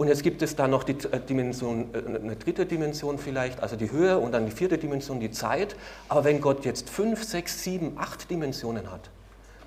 Und 0.00 0.08
jetzt 0.08 0.22
gibt 0.22 0.40
es 0.40 0.56
da 0.56 0.66
noch 0.66 0.82
die 0.82 0.92
äh, 0.92 1.20
Dimension, 1.20 1.90
äh, 1.92 1.98
eine 1.98 2.34
dritte 2.34 2.64
Dimension 2.64 3.18
vielleicht, 3.18 3.62
also 3.62 3.76
die 3.76 3.92
Höhe 3.92 4.18
und 4.18 4.32
dann 4.32 4.46
die 4.46 4.50
vierte 4.50 4.78
Dimension, 4.78 5.20
die 5.20 5.30
Zeit. 5.30 5.76
Aber 6.08 6.24
wenn 6.24 6.40
Gott 6.40 6.64
jetzt 6.64 6.88
fünf, 6.88 7.22
sechs, 7.22 7.62
sieben, 7.62 7.98
acht 7.98 8.30
Dimensionen 8.30 8.90
hat, 8.90 9.10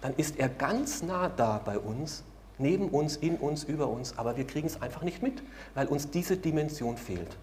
dann 0.01 0.15
ist 0.17 0.39
er 0.39 0.49
ganz 0.49 1.03
nah 1.03 1.29
da 1.29 1.61
bei 1.63 1.77
uns, 1.77 2.23
neben 2.57 2.89
uns, 2.89 3.15
in 3.15 3.35
uns, 3.35 3.63
über 3.63 3.89
uns, 3.89 4.17
aber 4.17 4.35
wir 4.35 4.47
kriegen 4.47 4.65
es 4.65 4.81
einfach 4.81 5.03
nicht 5.03 5.21
mit, 5.21 5.43
weil 5.75 5.85
uns 5.85 6.09
diese 6.09 6.35
Dimension 6.35 6.97
fehlt. 6.97 7.37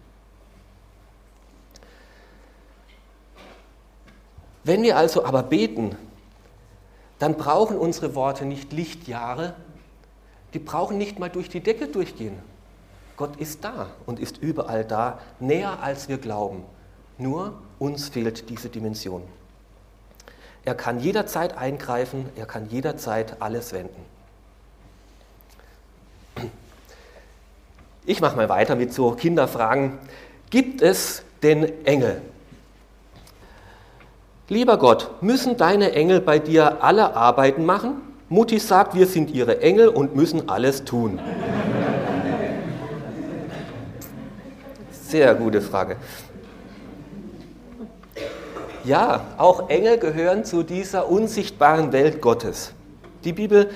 Wenn 4.65 4.83
wir 4.83 4.97
also 4.97 5.23
aber 5.23 5.43
beten, 5.43 5.95
dann 7.19 7.35
brauchen 7.35 7.77
unsere 7.77 8.15
Worte 8.15 8.43
nicht 8.43 8.73
Lichtjahre, 8.73 9.55
die 10.53 10.59
brauchen 10.59 10.97
nicht 10.97 11.19
mal 11.19 11.29
durch 11.29 11.47
die 11.47 11.61
Decke 11.61 11.87
durchgehen. 11.87 12.50
Gott 13.21 13.35
ist 13.35 13.63
da 13.63 13.85
und 14.07 14.19
ist 14.19 14.39
überall 14.39 14.83
da, 14.83 15.19
näher 15.39 15.83
als 15.83 16.09
wir 16.09 16.17
glauben. 16.17 16.63
Nur 17.19 17.53
uns 17.77 18.09
fehlt 18.09 18.49
diese 18.49 18.67
Dimension. 18.67 19.21
Er 20.65 20.73
kann 20.73 20.99
jederzeit 20.99 21.55
eingreifen, 21.55 22.27
er 22.35 22.47
kann 22.47 22.67
jederzeit 22.69 23.39
alles 23.39 23.73
wenden. 23.73 24.03
Ich 28.07 28.21
mache 28.21 28.35
mal 28.35 28.49
weiter 28.49 28.75
mit 28.75 28.91
so 28.91 29.11
Kinderfragen. 29.11 29.99
Gibt 30.49 30.81
es 30.81 31.21
denn 31.43 31.85
Engel? 31.85 32.23
Lieber 34.49 34.79
Gott, 34.79 35.21
müssen 35.21 35.57
deine 35.57 35.91
Engel 35.91 36.21
bei 36.21 36.39
dir 36.39 36.83
alle 36.83 37.15
Arbeiten 37.15 37.65
machen? 37.65 38.01
Mutti 38.29 38.57
sagt, 38.57 38.95
wir 38.95 39.05
sind 39.05 39.29
ihre 39.29 39.61
Engel 39.61 39.89
und 39.89 40.15
müssen 40.15 40.49
alles 40.49 40.85
tun. 40.85 41.19
Sehr 45.11 45.35
gute 45.35 45.59
Frage. 45.59 45.97
Ja, 48.85 49.25
auch 49.37 49.67
Engel 49.67 49.97
gehören 49.97 50.45
zu 50.45 50.63
dieser 50.63 51.09
unsichtbaren 51.09 51.91
Welt 51.91 52.21
Gottes. 52.21 52.71
Die 53.25 53.33
Bibel 53.33 53.69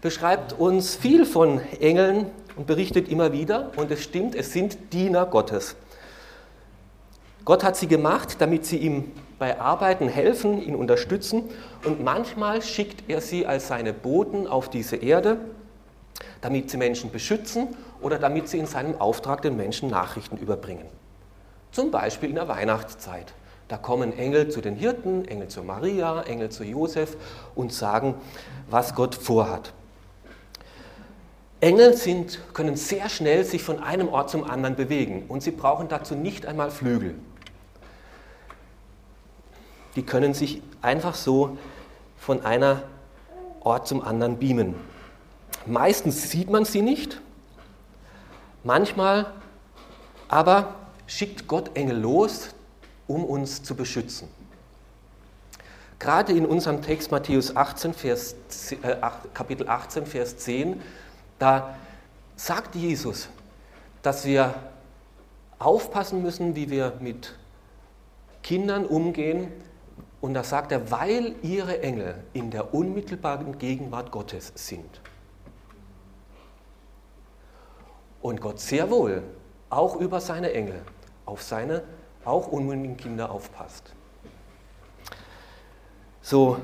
beschreibt 0.00 0.54
uns 0.54 0.96
viel 0.96 1.26
von 1.26 1.60
Engeln 1.80 2.30
und 2.56 2.66
berichtet 2.66 3.10
immer 3.10 3.34
wieder, 3.34 3.70
und 3.76 3.90
es 3.90 4.02
stimmt, 4.02 4.34
es 4.34 4.54
sind 4.54 4.94
Diener 4.94 5.26
Gottes. 5.26 5.76
Gott 7.44 7.64
hat 7.64 7.76
sie 7.76 7.86
gemacht, 7.86 8.36
damit 8.38 8.64
sie 8.64 8.78
ihm 8.78 9.12
bei 9.38 9.60
Arbeiten 9.60 10.08
helfen, 10.08 10.62
ihn 10.62 10.74
unterstützen, 10.74 11.50
und 11.84 12.02
manchmal 12.02 12.62
schickt 12.62 13.10
er 13.10 13.20
sie 13.20 13.44
als 13.44 13.68
seine 13.68 13.92
Boten 13.92 14.46
auf 14.46 14.70
diese 14.70 14.96
Erde, 14.96 15.36
damit 16.40 16.70
sie 16.70 16.78
Menschen 16.78 17.10
beschützen 17.10 17.76
oder 18.00 18.18
damit 18.18 18.48
sie 18.48 18.58
in 18.58 18.66
seinem 18.66 19.00
Auftrag 19.00 19.42
den 19.42 19.56
Menschen 19.56 19.90
Nachrichten 19.90 20.36
überbringen. 20.36 20.86
Zum 21.72 21.90
Beispiel 21.90 22.30
in 22.30 22.36
der 22.36 22.48
Weihnachtszeit. 22.48 23.34
Da 23.68 23.76
kommen 23.76 24.16
Engel 24.16 24.48
zu 24.48 24.62
den 24.62 24.76
Hirten, 24.76 25.26
Engel 25.26 25.48
zu 25.48 25.62
Maria, 25.62 26.22
Engel 26.22 26.48
zu 26.48 26.64
Josef 26.64 27.16
und 27.54 27.72
sagen, 27.72 28.14
was 28.70 28.94
Gott 28.94 29.14
vorhat. 29.14 29.72
Engel 31.60 31.94
sind, 31.94 32.40
können 32.54 32.76
sehr 32.76 33.08
schnell 33.08 33.44
sich 33.44 33.62
von 33.62 33.82
einem 33.82 34.08
Ort 34.08 34.30
zum 34.30 34.44
anderen 34.44 34.76
bewegen 34.76 35.24
und 35.28 35.42
sie 35.42 35.50
brauchen 35.50 35.88
dazu 35.88 36.14
nicht 36.14 36.46
einmal 36.46 36.70
Flügel. 36.70 37.16
Die 39.96 40.02
können 40.04 40.32
sich 40.32 40.62
einfach 40.80 41.14
so 41.14 41.58
von 42.16 42.44
einer 42.44 42.82
Ort 43.60 43.88
zum 43.88 44.02
anderen 44.02 44.38
beamen. 44.38 44.76
Meistens 45.66 46.30
sieht 46.30 46.48
man 46.48 46.64
sie 46.64 46.82
nicht, 46.82 47.20
manchmal 48.68 49.32
aber 50.28 50.74
schickt 51.06 51.48
Gott 51.48 51.74
Engel 51.74 51.98
los, 51.98 52.50
um 53.06 53.24
uns 53.24 53.62
zu 53.62 53.74
beschützen. 53.74 54.28
Gerade 55.98 56.32
in 56.34 56.44
unserem 56.44 56.82
Text 56.82 57.10
Matthäus 57.10 57.56
18, 57.56 57.94
Vers, 57.94 58.36
äh, 58.82 58.96
Kapitel 59.32 59.68
18, 59.68 60.04
Vers 60.04 60.36
10, 60.36 60.80
da 61.38 61.76
sagt 62.36 62.74
Jesus, 62.74 63.30
dass 64.02 64.26
wir 64.26 64.54
aufpassen 65.58 66.22
müssen, 66.22 66.54
wie 66.54 66.70
wir 66.70 66.92
mit 67.00 67.34
Kindern 68.42 68.84
umgehen. 68.84 69.50
Und 70.20 70.34
da 70.34 70.44
sagt 70.44 70.72
er, 70.72 70.90
weil 70.90 71.36
ihre 71.42 71.80
Engel 71.80 72.22
in 72.34 72.50
der 72.50 72.74
unmittelbaren 72.74 73.58
Gegenwart 73.58 74.10
Gottes 74.10 74.52
sind. 74.54 75.00
Und 78.20 78.40
Gott 78.40 78.60
sehr 78.60 78.90
wohl 78.90 79.22
auch 79.70 79.96
über 79.96 80.20
seine 80.20 80.52
Engel 80.52 80.80
auf 81.24 81.42
seine 81.42 81.82
auch 82.24 82.48
unmündigen 82.48 82.96
Kinder 82.96 83.30
aufpasst. 83.30 83.92
So 86.22 86.58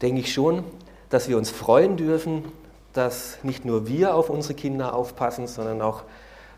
denke 0.00 0.20
ich 0.20 0.32
schon, 0.32 0.64
dass 1.08 1.28
wir 1.28 1.36
uns 1.36 1.50
freuen 1.50 1.96
dürfen, 1.96 2.50
dass 2.92 3.42
nicht 3.42 3.64
nur 3.64 3.86
wir 3.86 4.14
auf 4.14 4.30
unsere 4.30 4.54
Kinder 4.54 4.94
aufpassen, 4.94 5.46
sondern 5.46 5.82
auch 5.82 6.04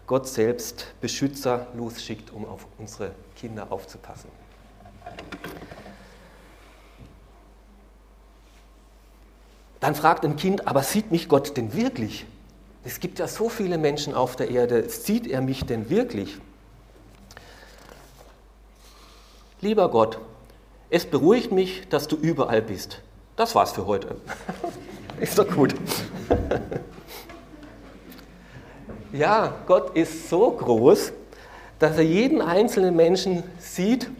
Gott 0.06 0.26
selbst 0.28 0.94
Beschützer 1.00 1.66
losschickt, 1.74 2.32
um 2.32 2.46
auf 2.46 2.66
unsere 2.78 3.12
Kinder 3.36 3.70
aufzupassen. 3.70 4.30
Dann 9.80 9.94
fragt 9.94 10.24
ein 10.24 10.36
Kind, 10.36 10.68
aber 10.68 10.82
sieht 10.82 11.10
mich 11.10 11.28
Gott 11.28 11.56
denn 11.56 11.74
wirklich? 11.74 12.24
Es 12.84 12.98
gibt 12.98 13.18
ja 13.18 13.28
so 13.28 13.48
viele 13.48 13.78
Menschen 13.78 14.14
auf 14.14 14.36
der 14.36 14.50
Erde, 14.50 14.88
sieht 14.88 15.26
er 15.26 15.40
mich 15.40 15.64
denn 15.64 15.88
wirklich? 15.88 16.38
Lieber 19.60 19.88
Gott, 19.90 20.18
es 20.90 21.06
beruhigt 21.06 21.52
mich, 21.52 21.88
dass 21.88 22.08
du 22.08 22.16
überall 22.16 22.62
bist. 22.62 23.00
Das 23.36 23.54
war's 23.54 23.72
für 23.72 23.86
heute. 23.86 24.16
Ist 25.20 25.38
doch 25.38 25.48
gut. 25.48 25.74
Ja, 29.12 29.54
Gott 29.66 29.94
ist 29.94 30.30
so 30.30 30.50
groß, 30.50 31.12
dass 31.78 31.98
er 31.98 32.02
jeden 32.02 32.40
einzelnen 32.40 32.96
Menschen 32.96 33.42
sieht, 33.58 34.10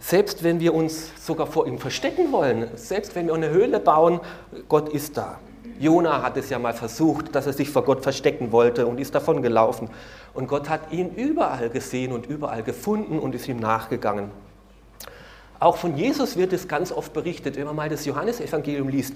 selbst 0.00 0.44
wenn 0.44 0.60
wir 0.60 0.74
uns 0.74 1.10
sogar 1.24 1.46
vor 1.46 1.66
ihm 1.66 1.78
verstecken 1.78 2.30
wollen, 2.30 2.68
selbst 2.74 3.14
wenn 3.14 3.26
wir 3.26 3.34
eine 3.34 3.48
Höhle 3.48 3.80
bauen, 3.80 4.20
Gott 4.68 4.90
ist 4.90 5.16
da. 5.16 5.40
Jona 5.82 6.22
hat 6.22 6.36
es 6.36 6.48
ja 6.48 6.60
mal 6.60 6.74
versucht, 6.74 7.34
dass 7.34 7.46
er 7.46 7.52
sich 7.52 7.68
vor 7.68 7.82
Gott 7.82 8.04
verstecken 8.04 8.52
wollte 8.52 8.86
und 8.86 9.00
ist 9.00 9.16
davon 9.16 9.42
gelaufen. 9.42 9.90
Und 10.32 10.46
Gott 10.46 10.68
hat 10.68 10.92
ihn 10.92 11.12
überall 11.16 11.70
gesehen 11.70 12.12
und 12.12 12.26
überall 12.26 12.62
gefunden 12.62 13.18
und 13.18 13.34
ist 13.34 13.48
ihm 13.48 13.58
nachgegangen. 13.58 14.30
Auch 15.58 15.76
von 15.76 15.96
Jesus 15.96 16.36
wird 16.36 16.52
es 16.52 16.68
ganz 16.68 16.92
oft 16.92 17.12
berichtet, 17.12 17.56
wenn 17.56 17.66
man 17.66 17.74
mal 17.74 17.88
das 17.88 18.04
Johannesevangelium 18.04 18.88
liest. 18.88 19.14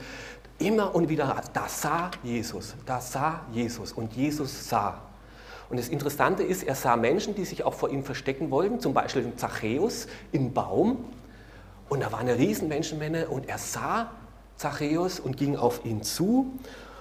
Immer 0.58 0.92
und 0.92 1.08
wieder, 1.08 1.40
da 1.52 1.68
sah 1.68 2.10
Jesus, 2.24 2.74
da 2.84 3.00
sah 3.00 3.42
Jesus 3.52 3.92
und 3.92 4.14
Jesus 4.14 4.68
sah. 4.68 5.02
Und 5.70 5.78
das 5.78 5.88
Interessante 5.88 6.42
ist, 6.42 6.64
er 6.64 6.74
sah 6.74 6.96
Menschen, 6.96 7.36
die 7.36 7.44
sich 7.44 7.62
auch 7.62 7.74
vor 7.74 7.90
ihm 7.90 8.02
verstecken 8.02 8.50
wollten, 8.50 8.80
zum 8.80 8.92
Beispiel 8.92 9.32
Zachäus 9.36 10.08
im 10.32 10.52
Baum. 10.52 11.04
Und 11.88 12.02
da 12.02 12.10
war 12.10 12.18
eine 12.18 12.36
riesen 12.36 12.66
Menschenmenge 12.66 13.28
und 13.28 13.48
er 13.48 13.58
sah 13.58 14.10
Zachäus 14.56 15.20
und 15.20 15.36
ging 15.36 15.56
auf 15.56 15.84
ihn 15.84 16.02
zu. 16.02 16.52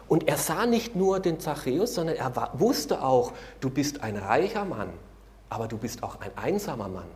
Und 0.08 0.28
er 0.28 0.38
sah 0.38 0.66
nicht 0.66 0.96
nur 0.96 1.20
den 1.20 1.40
Zachäus, 1.40 1.96
sondern 1.96 2.16
er 2.16 2.52
wusste 2.54 3.02
auch, 3.02 3.34
du 3.60 3.70
bist 3.70 4.04
ein 4.04 4.18
reicher 4.18 4.66
Mann, 4.66 4.90
aber 5.50 5.68
du 5.68 5.78
bist 5.78 6.04
auch 6.04 6.20
ein 6.22 6.32
einsamer 6.36 6.88
Mann. 6.88 7.08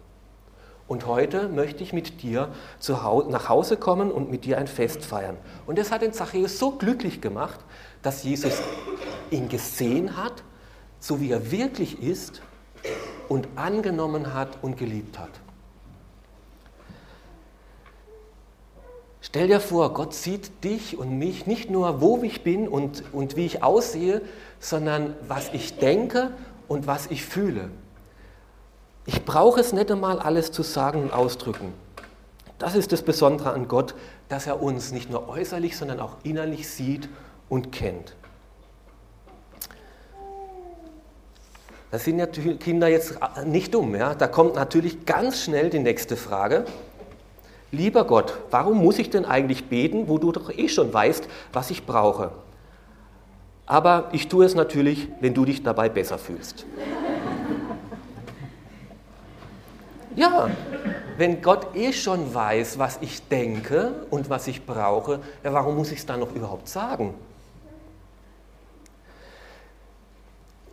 Und 0.88 1.06
heute 1.06 1.50
möchte 1.50 1.84
ich 1.84 1.94
mit 1.94 2.24
dir 2.24 2.50
nach 2.84 3.48
Hause 3.48 3.78
kommen 3.78 4.12
und 4.12 4.32
mit 4.32 4.44
dir 4.44 4.58
ein 4.58 4.66
Fest 4.66 5.06
feiern. 5.06 5.38
Und 5.68 5.78
das 5.78 5.92
hat 5.92 6.02
den 6.02 6.14
Zachäus 6.14 6.58
so 6.58 6.72
glücklich 6.72 7.22
gemacht, 7.22 7.60
dass 8.02 8.24
Jesus 8.24 8.54
ihn 9.30 9.50
gesehen 9.50 10.18
hat, 10.18 10.44
so 11.00 11.22
wie 11.22 11.30
er 11.30 11.52
wirklich 11.52 12.02
ist, 12.02 12.42
und 13.28 13.48
angenommen 13.56 14.34
hat 14.34 14.58
und 14.64 14.78
geliebt 14.78 15.20
hat. 15.20 15.30
Stell 19.22 19.48
dir 19.48 19.60
vor, 19.60 19.94
Gott 19.94 20.14
sieht 20.14 20.64
dich 20.64 20.98
und 20.98 21.18
mich 21.18 21.46
nicht 21.46 21.70
nur, 21.70 22.02
wo 22.02 22.22
ich 22.24 22.44
bin 22.44 22.68
und, 22.68 23.04
und 23.12 23.36
wie 23.36 23.46
ich 23.46 23.64
aussehe, 23.64 24.22
sondern 24.60 25.16
was 25.28 25.50
ich 25.54 25.78
denke 25.78 26.32
und 26.68 26.88
was 26.88 27.08
ich 27.08 27.26
fühle. 27.26 27.70
Ich 29.06 29.26
brauche 29.26 29.60
es 29.60 29.74
nicht 29.74 29.92
einmal 29.92 30.20
alles 30.20 30.52
zu 30.52 30.64
sagen 30.64 31.04
und 31.04 31.14
ausdrücken. 31.14 31.74
Das 32.60 32.76
ist 32.76 32.92
das 32.92 33.02
Besondere 33.02 33.52
an 33.52 33.68
Gott, 33.68 33.96
dass 34.28 34.48
er 34.48 34.62
uns 34.62 34.92
nicht 34.92 35.10
nur 35.10 35.28
äußerlich, 35.28 35.76
sondern 35.78 36.00
auch 36.00 36.18
innerlich 36.24 36.70
sieht 36.70 37.10
und 37.50 37.72
kennt. 37.72 38.16
Das 41.92 42.06
sind 42.06 42.20
ja 42.20 42.28
Kinder 42.28 42.88
jetzt 42.88 43.16
nicht 43.46 43.74
dumm. 43.74 43.96
Ja? 43.96 44.14
Da 44.14 44.28
kommt 44.28 44.56
natürlich 44.56 45.06
ganz 45.06 45.44
schnell 45.44 45.70
die 45.70 45.80
nächste 45.80 46.16
Frage. 46.16 46.66
Lieber 47.72 48.06
Gott, 48.06 48.34
warum 48.50 48.80
muss 48.80 48.98
ich 48.98 49.10
denn 49.10 49.26
eigentlich 49.26 49.66
beten, 49.66 50.08
wo 50.08 50.18
du 50.18 50.32
doch 50.32 50.50
eh 50.50 50.68
schon 50.68 50.92
weißt, 50.92 51.28
was 51.54 51.70
ich 51.70 51.86
brauche? 51.86 52.32
Aber 53.68 54.10
ich 54.12 54.28
tue 54.28 54.46
es 54.46 54.56
natürlich, 54.56 55.08
wenn 55.20 55.36
du 55.36 55.46
dich 55.46 55.62
dabei 55.62 55.90
besser 55.90 56.18
fühlst. 56.18 56.66
Ja, 60.16 60.50
wenn 61.18 61.42
Gott 61.44 61.76
eh 61.76 61.94
schon 61.94 62.34
weiß, 62.34 62.80
was 62.80 62.98
ich 63.02 63.28
denke 63.28 63.94
und 64.10 64.30
was 64.32 64.48
ich 64.48 64.66
brauche, 64.66 65.20
ja, 65.44 65.54
warum 65.54 65.76
muss 65.76 65.92
ich 65.92 66.00
es 66.00 66.06
dann 66.08 66.20
noch 66.20 66.34
überhaupt 66.34 66.68
sagen? 66.68 67.14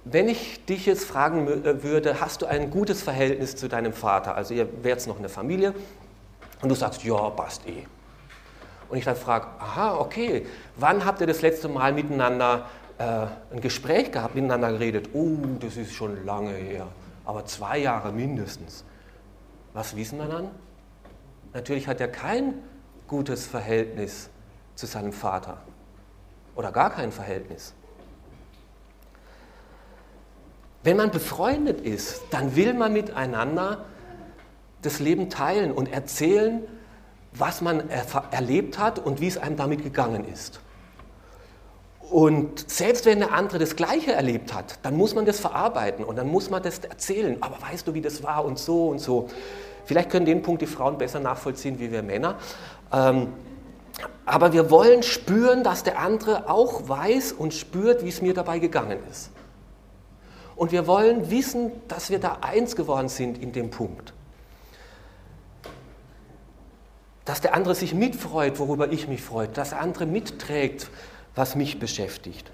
Wenn 0.04 0.28
ich 0.28 0.64
dich 0.64 0.86
jetzt 0.86 1.04
fragen 1.04 1.48
äh, 1.48 1.82
würde, 1.82 2.20
hast 2.20 2.40
du 2.40 2.46
ein 2.46 2.70
gutes 2.70 3.02
Verhältnis 3.02 3.56
zu 3.56 3.68
deinem 3.68 3.92
Vater? 3.92 4.36
Also 4.36 4.54
ihr 4.54 4.68
wärt 4.82 5.06
noch 5.06 5.18
eine 5.18 5.28
Familie 5.28 5.74
und 6.62 6.68
du 6.68 6.74
sagst, 6.74 7.04
ja, 7.04 7.30
passt 7.30 7.66
eh. 7.66 7.86
Und 8.88 8.98
ich 8.98 9.04
dann 9.04 9.16
frage, 9.16 9.46
aha, 9.58 9.96
okay, 9.96 10.46
wann 10.76 11.04
habt 11.04 11.20
ihr 11.20 11.26
das 11.26 11.42
letzte 11.42 11.68
Mal 11.68 11.92
miteinander 11.92 12.66
äh, 12.98 13.26
ein 13.52 13.60
Gespräch 13.60 14.12
gehabt, 14.12 14.34
miteinander 14.34 14.72
geredet? 14.72 15.10
Oh, 15.12 15.38
das 15.60 15.76
ist 15.76 15.92
schon 15.92 16.24
lange 16.24 16.52
her, 16.52 16.86
aber 17.24 17.44
zwei 17.46 17.78
Jahre 17.78 18.12
mindestens. 18.12 18.84
Was 19.74 19.96
wissen 19.96 20.18
wir 20.18 20.26
dann? 20.26 20.50
Natürlich 21.52 21.88
hat 21.88 22.00
er 22.00 22.08
kein 22.08 22.54
gutes 23.08 23.46
Verhältnis 23.46 24.30
zu 24.74 24.86
seinem 24.86 25.12
Vater 25.12 25.58
oder 26.54 26.72
gar 26.72 26.90
kein 26.90 27.12
Verhältnis. 27.12 27.74
Wenn 30.82 30.96
man 30.96 31.10
befreundet 31.10 31.80
ist, 31.80 32.22
dann 32.30 32.54
will 32.54 32.72
man 32.72 32.92
miteinander 32.92 33.84
das 34.86 35.00
Leben 35.00 35.28
teilen 35.28 35.72
und 35.72 35.92
erzählen, 35.92 36.62
was 37.32 37.60
man 37.60 37.90
erlebt 38.30 38.78
hat 38.78 38.98
und 38.98 39.20
wie 39.20 39.26
es 39.26 39.36
einem 39.36 39.56
damit 39.56 39.82
gegangen 39.82 40.24
ist. 40.32 40.60
Und 42.10 42.70
selbst 42.70 43.04
wenn 43.04 43.18
der 43.18 43.32
andere 43.32 43.58
das 43.58 43.74
Gleiche 43.74 44.12
erlebt 44.12 44.54
hat, 44.54 44.78
dann 44.82 44.96
muss 44.96 45.14
man 45.14 45.26
das 45.26 45.40
verarbeiten 45.40 46.04
und 46.04 46.16
dann 46.16 46.28
muss 46.28 46.50
man 46.50 46.62
das 46.62 46.78
erzählen. 46.78 47.36
Aber 47.40 47.60
weißt 47.60 47.86
du, 47.86 47.94
wie 47.94 48.00
das 48.00 48.22
war 48.22 48.44
und 48.44 48.58
so 48.58 48.88
und 48.88 49.00
so. 49.00 49.28
Vielleicht 49.84 50.10
können 50.10 50.24
den 50.24 50.42
Punkt 50.42 50.62
die 50.62 50.66
Frauen 50.66 50.98
besser 50.98 51.18
nachvollziehen 51.18 51.80
wie 51.80 51.90
wir 51.90 52.02
Männer. 52.02 52.36
Ähm, 52.92 53.32
aber 54.24 54.52
wir 54.52 54.70
wollen 54.70 55.02
spüren, 55.02 55.64
dass 55.64 55.82
der 55.82 55.98
andere 55.98 56.48
auch 56.48 56.88
weiß 56.88 57.32
und 57.32 57.54
spürt, 57.54 58.04
wie 58.04 58.08
es 58.08 58.22
mir 58.22 58.34
dabei 58.34 58.60
gegangen 58.60 58.98
ist. 59.10 59.30
Und 60.54 60.72
wir 60.72 60.86
wollen 60.86 61.30
wissen, 61.30 61.72
dass 61.88 62.10
wir 62.10 62.18
da 62.18 62.38
eins 62.40 62.76
geworden 62.76 63.08
sind 63.08 63.38
in 63.38 63.52
dem 63.52 63.70
Punkt. 63.70 64.12
Dass 67.26 67.42
der 67.42 67.54
andere 67.54 67.74
sich 67.74 67.92
mitfreut, 67.92 68.58
worüber 68.58 68.90
ich 68.90 69.08
mich 69.08 69.20
freue. 69.20 69.48
Dass 69.48 69.70
der 69.70 69.80
andere 69.80 70.06
mitträgt, 70.06 70.88
was 71.34 71.54
mich 71.54 71.78
beschäftigt. 71.78 72.50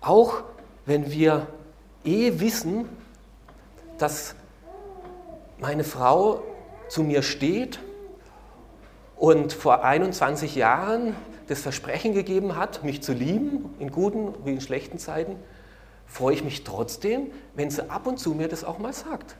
Auch 0.00 0.44
wenn 0.86 1.10
wir 1.10 1.48
eh 2.04 2.38
wissen, 2.38 2.88
dass 3.98 4.36
meine 5.58 5.84
Frau 5.84 6.42
zu 6.88 7.02
mir 7.02 7.22
steht 7.22 7.80
und 9.16 9.52
vor 9.52 9.82
21 9.82 10.54
Jahren 10.54 11.16
das 11.46 11.60
Versprechen 11.60 12.12
gegeben 12.12 12.56
hat, 12.56 12.84
mich 12.84 13.02
zu 13.02 13.12
lieben, 13.12 13.74
in 13.78 13.90
guten 13.90 14.34
wie 14.44 14.52
in 14.52 14.60
schlechten 14.60 14.98
Zeiten, 14.98 15.36
freue 16.06 16.34
ich 16.34 16.44
mich 16.44 16.64
trotzdem, 16.64 17.30
wenn 17.54 17.70
sie 17.70 17.88
ab 17.88 18.06
und 18.06 18.18
zu 18.18 18.34
mir 18.34 18.48
das 18.48 18.64
auch 18.64 18.78
mal 18.78 18.92
sagt. 18.92 19.36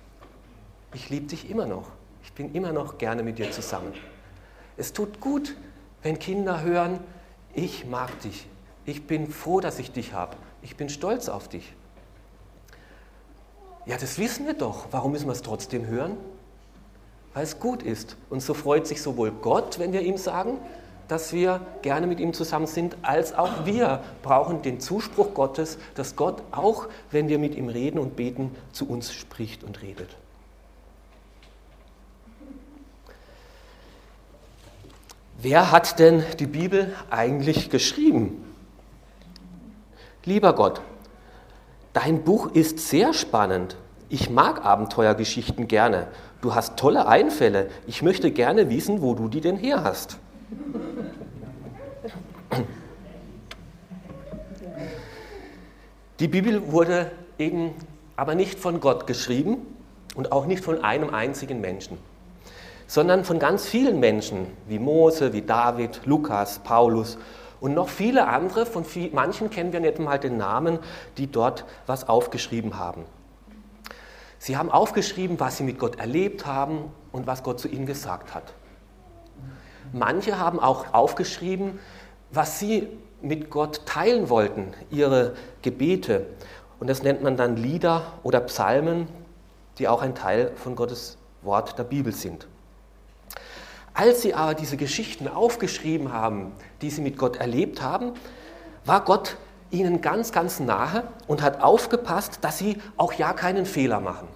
Ich 0.95 1.11
liebe 1.11 1.27
dich 1.27 1.51
immer 1.51 1.67
noch. 1.67 1.89
Ich 2.25 2.33
bin 2.33 2.53
immer 2.55 2.73
noch 2.73 2.99
gerne 2.99 3.23
mit 3.23 3.39
dir 3.39 3.53
zusammen. 3.53 3.93
Es 4.77 4.93
tut 4.93 5.21
gut, 5.21 5.55
wenn 6.03 6.19
Kinder 6.19 6.63
hören, 6.63 6.99
ich 7.55 7.87
mag 7.87 8.19
dich. 8.21 8.49
Ich 8.87 9.07
bin 9.07 9.31
froh, 9.31 9.61
dass 9.61 9.79
ich 9.79 9.93
dich 9.93 10.13
habe. 10.13 10.37
Ich 10.63 10.77
bin 10.77 10.89
stolz 10.89 11.29
auf 11.29 11.49
dich. 11.49 11.75
Ja, 13.87 13.97
das 13.99 14.19
wissen 14.19 14.47
wir 14.47 14.55
doch. 14.55 14.89
Warum 14.91 15.13
müssen 15.13 15.27
wir 15.27 15.33
es 15.33 15.43
trotzdem 15.43 15.87
hören? 15.87 16.17
Weil 17.35 17.45
es 17.45 17.61
gut 17.61 17.83
ist. 17.83 18.17
Und 18.31 18.41
so 18.41 18.55
freut 18.55 18.87
sich 18.87 19.03
sowohl 19.03 19.31
Gott, 19.31 19.79
wenn 19.79 19.93
wir 19.93 20.01
ihm 20.01 20.17
sagen, 20.17 20.59
dass 21.09 21.35
wir 21.35 21.61
gerne 21.83 22.07
mit 22.07 22.19
ihm 22.19 22.33
zusammen 22.33 22.67
sind, 22.67 22.97
als 23.03 23.35
auch 23.35 23.67
wir 23.67 24.03
brauchen 24.23 24.63
den 24.63 24.81
Zuspruch 24.81 25.35
Gottes, 25.35 25.79
dass 25.95 26.17
Gott 26.17 26.43
auch, 26.51 26.89
wenn 27.11 27.29
wir 27.29 27.39
mit 27.39 27.55
ihm 27.55 27.69
reden 27.69 27.99
und 27.99 28.17
beten, 28.17 28.55
zu 28.73 28.89
uns 28.89 29.13
spricht 29.13 29.63
und 29.65 29.83
redet. 29.83 30.17
Wer 35.39 35.73
hat 35.73 35.99
denn 35.99 36.23
die 36.39 36.47
Bibel 36.47 36.95
eigentlich 37.11 37.71
geschrieben? 37.71 38.45
Lieber 40.25 40.55
Gott, 40.55 40.81
dein 41.93 42.25
Buch 42.25 42.53
ist 42.53 42.79
sehr 42.79 43.13
spannend. 43.13 43.77
Ich 44.09 44.31
mag 44.31 44.65
Abenteuergeschichten 44.65 45.69
gerne. 45.69 46.09
Du 46.41 46.55
hast 46.55 46.79
tolle 46.79 47.07
Einfälle. 47.07 47.69
Ich 47.87 48.03
möchte 48.03 48.31
gerne 48.31 48.71
wissen, 48.71 49.03
wo 49.03 49.15
du 49.15 49.29
die 49.29 49.41
denn 49.41 49.57
her 49.57 49.83
hast. 49.85 50.19
Die 56.21 56.29
Bibel 56.29 56.71
wurde 56.71 57.11
eben 57.39 57.75
aber 58.17 58.35
nicht 58.35 58.61
von 58.61 58.81
Gott 58.81 59.07
geschrieben 59.07 59.59
und 60.15 60.33
auch 60.33 60.47
nicht 60.47 60.65
von 60.65 60.85
einem 60.85 61.11
einzigen 61.11 61.61
Menschen, 61.61 61.99
sondern 62.87 63.25
von 63.25 63.39
ganz 63.39 63.67
vielen 63.67 64.01
Menschen 64.01 64.47
wie 64.69 64.79
Mose, 64.79 65.33
wie 65.33 65.43
David, 65.43 66.03
Lukas, 66.05 66.59
Paulus 66.61 67.19
und 67.61 67.75
noch 67.75 67.89
viele 67.89 68.27
andere. 68.29 68.67
Von 68.67 68.85
viel, 68.85 69.11
manchen 69.13 69.51
kennen 69.51 69.73
wir 69.73 69.81
nicht 69.81 69.99
mal 69.99 70.19
den 70.19 70.37
Namen, 70.37 70.79
die 71.17 71.31
dort 71.31 71.65
was 71.87 72.09
aufgeschrieben 72.09 72.79
haben. 72.79 73.05
Sie 74.39 74.59
haben 74.59 74.71
aufgeschrieben, 74.71 75.41
was 75.41 75.57
sie 75.57 75.65
mit 75.65 75.79
Gott 75.79 75.99
erlebt 75.99 76.45
haben 76.45 76.93
und 77.13 77.27
was 77.27 77.43
Gott 77.43 77.59
zu 77.59 77.69
ihnen 77.69 77.87
gesagt 77.87 78.35
hat. 78.35 78.53
Manche 79.93 80.39
haben 80.39 80.61
auch 80.61 80.93
aufgeschrieben, 80.93 81.79
was 82.31 82.59
sie 82.59 82.89
mit 83.23 83.49
Gott 83.49 83.87
teilen 83.87 84.29
wollten, 84.29 84.75
ihre 84.91 85.35
Gebete. 85.63 86.27
Und 86.79 86.91
das 86.91 87.03
nennt 87.03 87.23
man 87.23 87.37
dann 87.39 87.57
Lieder 87.57 88.03
oder 88.23 88.41
Psalmen, 88.41 89.09
die 89.79 89.89
auch 89.89 90.03
ein 90.03 90.15
Teil 90.15 90.53
von 90.57 90.77
Gottes 90.77 91.17
Wort 91.43 91.79
der 91.79 91.85
Bibel 91.85 92.13
sind. 92.13 92.47
Als 93.95 94.23
sie 94.23 94.35
aber 94.35 94.55
diese 94.55 94.77
Geschichten 94.77 95.29
aufgeschrieben 95.29 96.13
haben, 96.13 96.53
die 96.83 96.91
sie 96.91 97.01
mit 97.01 97.17
Gott 97.17 97.37
erlebt 97.37 97.81
haben, 97.81 98.13
war 98.85 99.05
Gott 99.05 99.37
ihnen 99.71 100.01
ganz, 100.01 100.33
ganz 100.33 100.59
nahe 100.59 101.05
und 101.29 101.43
hat 101.43 101.63
aufgepasst, 101.63 102.39
dass 102.43 102.59
sie 102.59 102.83
auch 102.97 103.13
ja 103.13 103.33
keinen 103.33 103.67
Fehler 103.67 104.01
machen. 104.01 104.29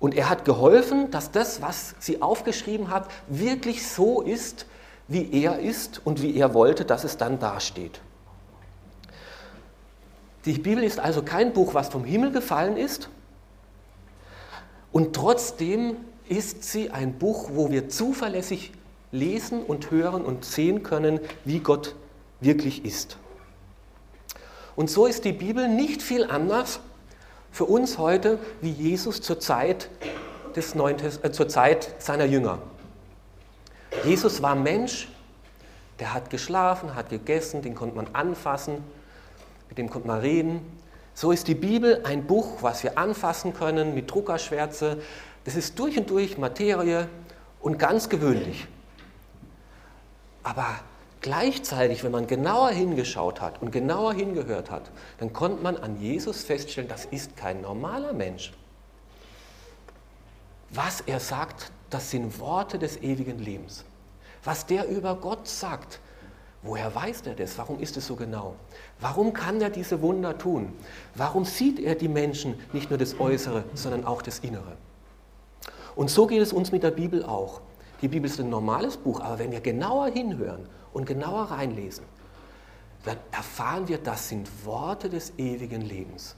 Und 0.00 0.16
er 0.16 0.28
hat 0.28 0.44
geholfen, 0.44 1.12
dass 1.12 1.30
das, 1.30 1.62
was 1.62 1.94
sie 2.00 2.20
aufgeschrieben 2.20 2.90
hat, 2.90 3.08
wirklich 3.28 3.86
so 3.88 4.20
ist, 4.20 4.66
wie 5.06 5.32
er 5.42 5.60
ist 5.60 6.04
und 6.04 6.20
wie 6.20 6.36
er 6.36 6.54
wollte, 6.54 6.84
dass 6.84 7.04
es 7.04 7.16
dann 7.16 7.38
dasteht. 7.38 8.00
Die 10.44 10.54
Bibel 10.54 10.82
ist 10.82 10.98
also 10.98 11.22
kein 11.22 11.52
Buch, 11.52 11.74
was 11.74 11.88
vom 11.88 12.02
Himmel 12.02 12.32
gefallen 12.32 12.76
ist. 12.76 13.08
Und 14.90 15.14
trotzdem 15.14 15.96
ist 16.28 16.64
sie 16.64 16.90
ein 16.90 17.18
Buch, 17.18 17.50
wo 17.52 17.70
wir 17.70 17.88
zuverlässig 17.88 18.72
lesen 19.10 19.62
und 19.62 19.90
hören 19.90 20.24
und 20.24 20.44
sehen 20.44 20.82
können, 20.82 21.20
wie 21.44 21.60
Gott 21.60 21.94
wirklich 22.40 22.84
ist. 22.84 23.18
Und 24.74 24.90
so 24.90 25.06
ist 25.06 25.24
die 25.24 25.32
Bibel 25.32 25.68
nicht 25.68 26.02
viel 26.02 26.24
anders 26.24 26.80
für 27.50 27.66
uns 27.66 27.98
heute 27.98 28.38
wie 28.62 28.70
Jesus 28.70 29.20
zur 29.20 29.38
Zeit, 29.38 29.90
des 30.56 30.74
Neuen, 30.74 30.96
äh, 31.22 31.30
zur 31.30 31.48
Zeit 31.48 31.94
seiner 31.98 32.24
Jünger. 32.24 32.58
Jesus 34.04 34.42
war 34.42 34.54
Mensch, 34.54 35.08
der 35.98 36.14
hat 36.14 36.30
geschlafen, 36.30 36.94
hat 36.94 37.10
gegessen, 37.10 37.62
den 37.62 37.74
konnte 37.74 37.96
man 37.96 38.08
anfassen, 38.14 38.82
mit 39.68 39.78
dem 39.78 39.90
konnte 39.90 40.08
man 40.08 40.20
reden. 40.20 40.60
So 41.14 41.30
ist 41.30 41.46
die 41.46 41.54
Bibel 41.54 42.00
ein 42.04 42.26
Buch, 42.26 42.62
was 42.62 42.82
wir 42.82 42.96
anfassen 42.96 43.52
können 43.52 43.94
mit 43.94 44.10
Druckerschwärze, 44.10 44.98
das 45.44 45.56
ist 45.56 45.78
durch 45.78 45.98
und 45.98 46.10
durch 46.10 46.38
Materie 46.38 47.08
und 47.60 47.78
ganz 47.78 48.08
gewöhnlich. 48.08 48.66
Aber 50.42 50.80
gleichzeitig, 51.20 52.04
wenn 52.04 52.12
man 52.12 52.26
genauer 52.26 52.70
hingeschaut 52.70 53.40
hat 53.40 53.62
und 53.62 53.70
genauer 53.70 54.14
hingehört 54.14 54.70
hat, 54.70 54.90
dann 55.18 55.32
konnte 55.32 55.62
man 55.62 55.76
an 55.76 56.00
Jesus 56.00 56.44
feststellen, 56.44 56.88
das 56.88 57.04
ist 57.06 57.36
kein 57.36 57.60
normaler 57.60 58.12
Mensch. 58.12 58.52
Was 60.70 61.00
er 61.02 61.20
sagt, 61.20 61.70
das 61.90 62.10
sind 62.10 62.38
Worte 62.40 62.78
des 62.78 62.96
ewigen 63.02 63.38
Lebens. 63.38 63.84
Was 64.44 64.66
der 64.66 64.88
über 64.88 65.14
Gott 65.16 65.46
sagt, 65.46 66.00
woher 66.62 66.94
weiß 66.94 67.22
er 67.26 67.34
das? 67.34 67.58
Warum 67.58 67.78
ist 67.78 67.96
es 67.96 68.06
so 68.06 68.16
genau? 68.16 68.56
Warum 68.98 69.32
kann 69.32 69.60
er 69.60 69.70
diese 69.70 70.00
Wunder 70.00 70.38
tun? 70.38 70.72
Warum 71.14 71.44
sieht 71.44 71.78
er 71.78 71.94
die 71.94 72.08
Menschen 72.08 72.58
nicht 72.72 72.90
nur 72.90 72.98
das 72.98 73.20
Äußere, 73.20 73.64
sondern 73.74 74.04
auch 74.04 74.22
das 74.22 74.38
Innere? 74.40 74.76
Und 75.94 76.10
so 76.10 76.26
geht 76.26 76.40
es 76.40 76.52
uns 76.52 76.72
mit 76.72 76.82
der 76.82 76.90
Bibel 76.90 77.24
auch. 77.24 77.60
Die 78.00 78.08
Bibel 78.08 78.28
ist 78.28 78.40
ein 78.40 78.50
normales 78.50 78.96
Buch, 78.96 79.20
aber 79.20 79.38
wenn 79.38 79.52
wir 79.52 79.60
genauer 79.60 80.08
hinhören 80.08 80.66
und 80.92 81.06
genauer 81.06 81.44
reinlesen, 81.44 82.04
dann 83.04 83.16
erfahren 83.30 83.88
wir, 83.88 83.98
das 83.98 84.28
sind 84.28 84.48
Worte 84.64 85.08
des 85.08 85.32
ewigen 85.38 85.82
Lebens, 85.82 86.36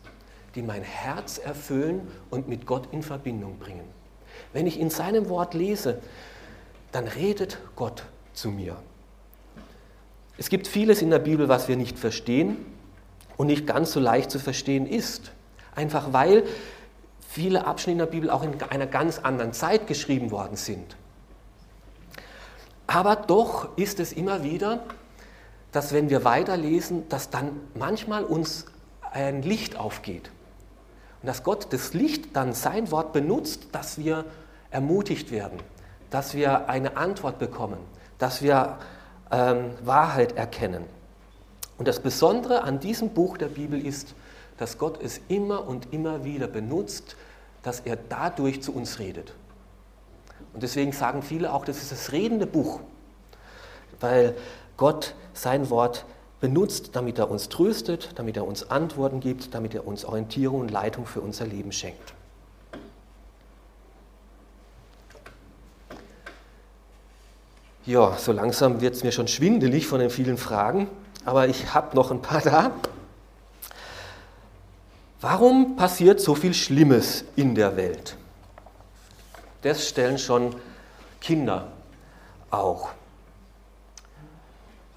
die 0.55 0.63
mein 0.63 0.83
Herz 0.83 1.39
erfüllen 1.39 2.09
und 2.31 2.49
mit 2.49 2.67
Gott 2.67 2.89
in 2.93 3.03
Verbindung 3.03 3.59
bringen. 3.59 3.85
Wenn 4.53 4.67
ich 4.67 4.81
in 4.81 4.91
seinem 4.91 5.29
Wort 5.29 5.55
lese, 5.55 6.01
dann 6.93 7.07
redet 7.07 7.59
Gott 7.77 8.05
zu 8.33 8.51
mir. 8.51 8.77
Es 10.37 10.49
gibt 10.49 10.67
vieles 10.67 11.03
in 11.03 11.11
der 11.11 11.19
Bibel, 11.19 11.49
was 11.49 11.69
wir 11.69 11.77
nicht 11.77 11.99
verstehen 11.99 12.57
und 13.37 13.47
nicht 13.47 13.67
ganz 13.67 13.93
so 13.93 14.01
leicht 14.01 14.31
zu 14.31 14.39
verstehen 14.39 14.87
ist. 14.87 15.33
Einfach 15.75 16.13
weil 16.13 16.45
viele 17.35 17.67
Abschnitte 17.67 17.91
in 17.91 17.99
der 17.99 18.07
Bibel 18.07 18.31
auch 18.31 18.45
in 18.45 18.63
einer 18.63 18.87
ganz 18.87 19.19
anderen 19.19 19.53
Zeit 19.53 19.89
geschrieben 19.89 20.31
worden 20.31 20.57
sind. 20.57 20.97
Aber 22.87 23.17
doch 23.17 23.77
ist 23.77 23.99
es 23.99 24.13
immer 24.13 24.45
wieder, 24.45 24.85
dass 25.73 25.93
wenn 25.93 26.11
wir 26.11 26.23
weiterlesen, 26.23 27.09
dass 27.09 27.31
dann 27.31 27.61
manchmal 27.75 28.23
uns 28.23 28.67
ein 29.11 29.43
Licht 29.43 29.77
aufgeht. 29.77 30.31
Und 31.23 31.27
dass 31.27 31.43
Gott 31.43 31.73
das 31.73 31.93
Licht 31.93 32.37
dann 32.37 32.53
sein 32.53 32.93
Wort 32.93 33.13
benutzt, 33.13 33.67
dass 33.73 33.99
wir 33.99 34.27
ermutigt 34.71 35.33
werden, 35.33 35.59
dass 36.11 36.35
wir 36.35 36.69
eine 36.69 36.97
Antwort 36.97 37.41
bekommen, 37.41 37.79
dass 38.19 38.43
wir 38.43 38.79
ähm, 39.33 39.73
Wahrheit 39.83 40.37
erkennen. 40.37 40.85
Und 41.79 41.89
das 41.89 41.99
Besondere 41.99 42.63
an 42.63 42.79
diesem 42.79 43.09
Buch 43.09 43.39
der 43.39 43.49
Bibel 43.49 43.85
ist, 43.85 44.15
dass 44.59 44.79
Gott 44.79 45.03
es 45.03 45.21
immer 45.29 45.67
und 45.67 45.93
immer 45.93 46.25
wieder 46.25 46.47
benutzt, 46.47 47.17
dass 47.63 47.81
er 47.81 47.97
dadurch 47.97 48.63
zu 48.63 48.75
uns 48.75 48.99
redet. 48.99 49.35
Und 50.53 50.63
deswegen 50.63 50.93
sagen 50.93 51.23
viele 51.23 51.53
auch, 51.53 51.65
das 51.65 51.79
ist 51.79 51.91
das 51.91 52.13
redende 52.13 52.47
Buch, 52.47 52.81
weil 54.01 54.37
Gott 54.77 55.15
sein 55.33 55.71
Wort 55.71 56.05
benutzt, 56.41 56.91
damit 56.93 57.19
er 57.19 57.31
uns 57.31 57.49
tröstet, 57.49 58.11
damit 58.17 58.37
er 58.37 58.47
uns 58.47 58.71
Antworten 58.71 59.21
gibt, 59.21 59.55
damit 59.55 59.75
er 59.75 59.87
uns 59.87 60.05
Orientierung 60.05 60.61
und 60.61 60.71
Leitung 60.71 61.07
für 61.07 61.21
unser 61.21 61.47
Leben 61.47 61.73
schenkt. 61.73 62.15
Ja, 67.87 68.17
so 68.17 68.33
langsam 68.33 68.81
wird 68.81 68.95
es 68.95 69.05
mir 69.05 69.13
schon 69.13 69.29
schwindelig 69.29 69.87
von 69.87 70.01
den 70.01 70.09
vielen 70.09 70.39
Fragen, 70.39 70.89
aber 71.25 71.49
ich 71.49 71.75
habe 71.75 71.95
noch 71.95 72.11
ein 72.11 72.23
paar 72.23 72.41
da. 72.41 72.71
Warum 75.27 75.77
passiert 75.77 76.21
so 76.21 76.35
viel 76.35 76.53
Schlimmes 76.53 77.25
in 77.35 77.55
der 77.55 77.79
Welt? 77.79 78.15
Das 79.63 79.89
stellen 79.89 80.19
schon 80.19 80.55
Kinder 81.19 81.69
auch. 82.51 82.91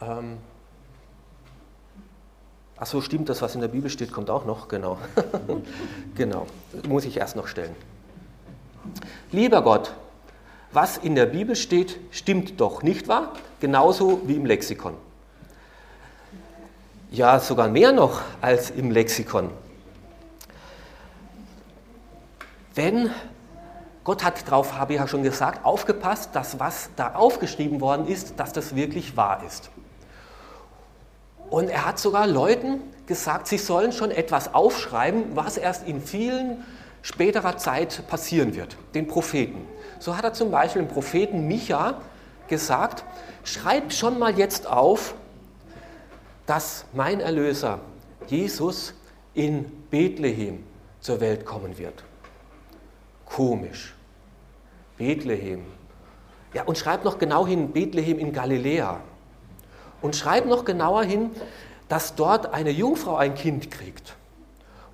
Ähm, 0.01 0.39
Ach 2.75 2.85
so, 2.85 2.99
stimmt 2.99 3.29
das, 3.29 3.41
was 3.41 3.55
in 3.55 3.61
der 3.61 3.69
Bibel 3.69 3.89
steht, 3.89 4.11
kommt 4.11 4.29
auch 4.29 4.43
noch, 4.43 4.67
genau. 4.67 4.97
genau, 6.15 6.45
muss 6.85 7.05
ich 7.05 7.15
erst 7.15 7.37
noch 7.37 7.47
stellen. 7.47 7.73
Lieber 9.31 9.61
Gott, 9.61 9.93
was 10.73 10.97
in 10.97 11.15
der 11.15 11.27
Bibel 11.27 11.55
steht, 11.55 12.01
stimmt 12.11 12.59
doch, 12.59 12.83
nicht 12.83 13.07
wahr? 13.07 13.31
Genauso 13.61 14.19
wie 14.25 14.35
im 14.35 14.45
Lexikon. 14.45 14.95
Ja, 17.11 17.39
sogar 17.39 17.69
mehr 17.69 17.93
noch 17.93 18.19
als 18.41 18.71
im 18.71 18.91
Lexikon. 18.91 19.51
Wenn 22.77 23.09
Gott 24.03 24.23
hat 24.23 24.47
darauf, 24.47 24.77
habe 24.77 24.93
ich 24.93 24.99
ja 24.99 25.07
schon 25.07 25.23
gesagt, 25.23 25.65
aufgepasst, 25.65 26.29
dass 26.33 26.59
was 26.59 26.91
da 26.95 27.15
aufgeschrieben 27.15 27.81
worden 27.81 28.07
ist, 28.07 28.39
dass 28.39 28.53
das 28.53 28.75
wirklich 28.75 29.17
wahr 29.17 29.41
ist. 29.45 29.71
Und 31.49 31.69
er 31.69 31.87
hat 31.87 31.97
sogar 31.97 32.27
Leuten 32.27 32.81
gesagt, 33.07 33.47
sie 33.47 33.57
sollen 33.57 33.91
schon 33.91 34.11
etwas 34.11 34.53
aufschreiben, 34.53 35.35
was 35.35 35.57
erst 35.57 35.87
in 35.87 36.01
vielen 36.01 36.63
späterer 37.01 37.57
Zeit 37.57 38.07
passieren 38.07 38.55
wird, 38.55 38.77
den 38.93 39.07
Propheten. 39.07 39.67
So 39.97 40.15
hat 40.15 40.23
er 40.23 40.33
zum 40.33 40.51
Beispiel 40.51 40.83
dem 40.83 40.87
Propheten 40.87 41.47
Micha 41.47 41.99
gesagt, 42.47 43.03
schreib 43.43 43.91
schon 43.91 44.19
mal 44.19 44.37
jetzt 44.37 44.67
auf, 44.67 45.15
dass 46.45 46.85
mein 46.93 47.21
Erlöser, 47.21 47.79
Jesus, 48.27 48.93
in 49.33 49.65
Bethlehem 49.89 50.63
zur 50.99 51.19
Welt 51.21 51.43
kommen 51.43 51.79
wird. 51.79 52.03
Komisch. 53.37 53.93
Bethlehem. 54.97 55.63
Ja, 56.55 56.63
und 56.63 56.75
schreib 56.75 57.03
noch 57.05 57.19
genau 57.19 57.45
hin, 57.45 57.71
Bethlehem 57.71 58.17
in 58.17 58.33
Galiläa. 58.33 58.99
Und 60.01 60.15
schreib 60.15 60.47
noch 60.47 60.65
genauer 60.65 61.03
hin, 61.03 61.29
dass 61.87 62.15
dort 62.15 62.51
eine 62.51 62.71
Jungfrau 62.71 63.15
ein 63.15 63.35
Kind 63.35 63.69
kriegt. 63.69 64.15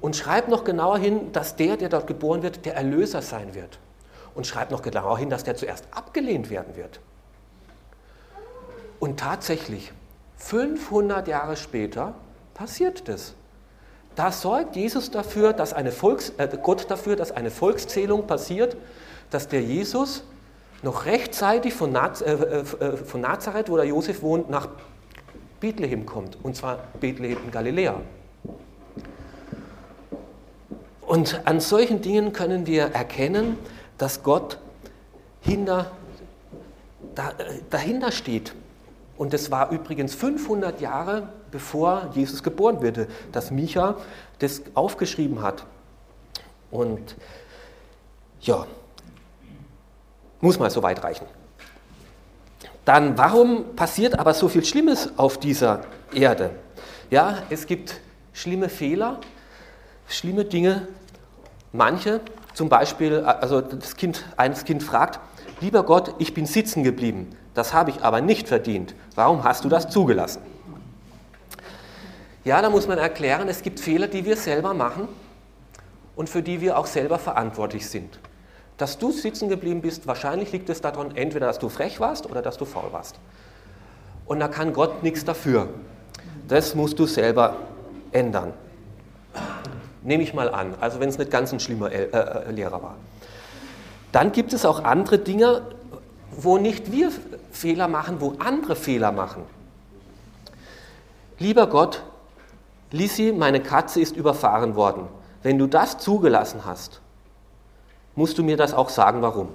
Und 0.02 0.18
schreib 0.18 0.50
noch 0.50 0.66
genauer 0.66 0.98
hin, 0.98 1.32
dass 1.32 1.56
der, 1.56 1.78
der 1.78 1.88
dort 1.88 2.06
geboren 2.06 2.44
wird, 2.44 2.66
der 2.66 2.76
Erlöser 2.76 3.22
sein 3.22 3.56
wird. 3.56 3.80
Und 4.36 4.46
schreib 4.46 4.72
noch 4.72 4.82
genauer 4.82 5.18
hin, 5.18 5.30
dass 5.30 5.46
der 5.46 5.56
zuerst 5.56 5.88
abgelehnt 5.92 6.50
werden 6.50 6.76
wird. 6.76 7.00
Und 9.00 9.22
tatsächlich, 9.22 9.94
500 10.36 11.30
Jahre 11.30 11.56
später 11.56 12.14
passiert 12.54 13.08
das. 13.08 13.36
Da 14.16 14.32
sorgt 14.32 14.76
Jesus 14.76 15.10
dafür, 15.10 15.54
dass 15.54 15.74
eine 15.74 15.92
Volks, 15.92 16.34
äh, 16.38 16.48
Gott 16.62 16.90
dafür, 16.90 17.16
dass 17.16 17.32
eine 17.32 17.50
Volkszählung 17.50 18.28
passiert, 18.28 18.78
dass 19.32 19.48
der 19.48 19.62
Jesus 19.62 20.24
noch 20.84 21.06
rechtzeitig 21.06 21.74
von, 21.74 21.92
Naz, 21.92 22.22
äh, 22.22 22.34
äh, 22.34 22.64
von 22.98 23.22
Nazareth, 23.22 23.70
wo 23.70 23.78
der 23.78 23.86
Josef 23.86 24.22
wohnt, 24.22 24.50
nach 24.50 24.68
Bethlehem 25.60 26.06
kommt, 26.06 26.38
und 26.44 26.56
zwar 26.56 26.80
Bethlehem 27.00 27.38
in 27.46 27.52
Galiläa. 27.52 28.02
Und 31.02 31.42
an 31.46 31.60
solchen 31.60 32.02
Dingen 32.02 32.34
können 32.34 32.68
wir 32.68 32.84
erkennen, 32.84 33.58
dass 33.98 34.24
Gott 34.24 34.58
hinter, 35.42 35.92
da, 37.16 37.30
äh, 37.30 37.62
dahinter 37.70 38.12
steht. 38.12 38.54
Und 39.18 39.34
das 39.34 39.52
war 39.52 39.72
übrigens 39.72 40.16
500 40.16 40.82
Jahre 40.82 41.30
bevor 41.52 42.10
Jesus 42.14 42.42
geboren 42.42 42.82
wurde, 42.82 43.08
dass 43.32 43.52
Micha 43.52 43.96
das 44.40 44.64
aufgeschrieben 44.74 45.42
hat. 45.42 45.66
Und 46.72 47.16
ja, 48.42 48.66
muss 50.42 50.58
mal 50.58 50.72
so 50.72 50.82
weit 50.82 51.04
reichen. 51.04 51.28
Dann, 52.86 53.18
warum 53.18 53.76
passiert 53.76 54.20
aber 54.20 54.34
so 54.34 54.50
viel 54.50 54.66
Schlimmes 54.66 55.18
auf 55.18 55.40
dieser 55.40 55.82
Erde? 56.14 56.50
Ja, 57.10 57.44
es 57.50 57.68
gibt 57.68 58.02
schlimme 58.34 58.68
Fehler, 58.68 59.22
schlimme 60.08 60.44
Dinge. 60.44 60.88
Manche, 61.72 62.20
zum 62.54 62.68
Beispiel, 62.70 63.20
also 63.22 63.62
das 63.62 63.96
Kind, 63.96 64.26
eines 64.36 64.66
Kind 64.66 64.84
fragt, 64.84 65.20
lieber 65.62 65.84
Gott, 65.84 66.16
ich 66.20 66.34
bin 66.34 66.46
sitzen 66.46 66.84
geblieben, 66.84 67.30
das 67.54 67.74
habe 67.74 67.90
ich 67.92 68.04
aber 68.04 68.22
nicht 68.22 68.48
verdient. 68.48 68.96
Warum 69.16 69.44
hast 69.44 69.64
du 69.64 69.70
das 69.70 69.90
zugelassen? 69.90 70.42
Ja, 72.44 72.62
da 72.62 72.70
muss 72.70 72.88
man 72.88 72.98
erklären, 72.98 73.48
es 73.48 73.62
gibt 73.62 73.80
Fehler, 73.80 74.08
die 74.08 74.26
wir 74.26 74.36
selber 74.36 74.74
machen 74.74 75.08
und 76.16 76.30
für 76.30 76.44
die 76.44 76.60
wir 76.60 76.78
auch 76.78 76.88
selber 76.88 77.18
verantwortlich 77.18 77.88
sind. 77.88 78.20
Dass 78.78 78.98
du 78.98 79.12
sitzen 79.12 79.50
geblieben 79.50 79.82
bist, 79.82 80.08
wahrscheinlich 80.08 80.52
liegt 80.52 80.70
es 80.70 80.82
daran, 80.82 81.16
entweder 81.16 81.48
dass 81.48 81.60
du 81.60 81.70
frech 81.70 82.00
warst 82.00 82.30
oder 82.30 82.42
dass 82.42 82.58
du 82.58 82.66
faul 82.66 82.92
warst. 82.92 83.16
Und 84.26 84.40
da 84.40 84.48
kann 84.48 84.74
Gott 84.74 85.04
nichts 85.04 85.24
dafür. 85.24 85.70
Das 86.48 86.76
musst 86.76 87.00
du 87.00 87.06
selber 87.06 87.56
ändern. 88.12 88.54
Nehme 90.02 90.24
ich 90.24 90.34
mal 90.34 90.50
an, 90.50 90.76
also 90.82 91.00
wenn 91.00 91.10
es 91.10 91.18
nicht 91.18 91.32
ganz 91.32 91.54
ein 91.54 91.60
schlimmer 91.60 91.92
äh, 91.92 92.06
äh, 92.06 92.52
Lehrer 92.52 92.82
war. 92.82 92.96
Dann 94.14 94.32
gibt 94.32 94.54
es 94.54 94.64
auch 94.64 94.84
andere 94.84 95.18
Dinge, 95.18 95.64
wo 96.32 96.58
nicht 96.58 96.92
wir 96.92 97.12
Fehler 97.52 97.90
machen, 97.90 98.22
wo 98.22 98.36
andere 98.40 98.76
Fehler 98.76 99.12
machen. 99.12 99.44
Lieber 101.40 101.68
Gott, 101.68 102.04
Lisi, 102.92 103.34
meine 103.36 103.60
Katze 103.60 104.00
ist 104.00 104.16
überfahren 104.16 104.76
worden. 104.76 105.08
Wenn 105.42 105.58
du 105.58 105.68
das 105.68 105.98
zugelassen 105.98 106.62
hast, 106.64 107.02
musst 108.16 108.38
du 108.38 108.44
mir 108.44 108.56
das 108.56 108.74
auch 108.74 108.90
sagen, 108.90 109.24
warum. 109.24 109.50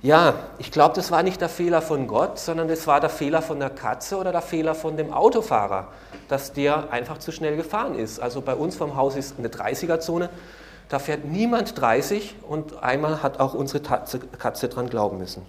Ja, 0.00 0.34
ich 0.58 0.72
glaube, 0.72 0.94
das 0.96 1.10
war 1.10 1.22
nicht 1.22 1.40
der 1.42 1.50
Fehler 1.50 1.82
von 1.82 2.06
Gott, 2.06 2.38
sondern 2.38 2.68
das 2.68 2.86
war 2.86 3.00
der 3.00 3.10
Fehler 3.10 3.42
von 3.42 3.60
der 3.60 3.70
Katze 3.70 4.16
oder 4.16 4.32
der 4.32 4.42
Fehler 4.42 4.74
von 4.74 4.96
dem 4.96 5.12
Autofahrer, 5.12 5.88
dass 6.28 6.54
der 6.54 6.90
einfach 6.90 7.18
zu 7.18 7.32
schnell 7.32 7.56
gefahren 7.56 7.94
ist. 7.94 8.18
Also 8.18 8.40
bei 8.40 8.54
uns 8.54 8.76
vom 8.76 8.96
Haus 8.96 9.14
ist 9.14 9.38
eine 9.38 9.48
30er-Zone, 9.48 10.30
da 10.88 10.98
fährt 10.98 11.24
niemand 11.24 11.80
30 11.80 12.36
und 12.46 12.82
einmal 12.82 13.22
hat 13.22 13.40
auch 13.40 13.54
unsere 13.54 13.82
Katze 13.82 14.68
dran 14.68 14.88
glauben 14.88 15.18
müssen. 15.18 15.42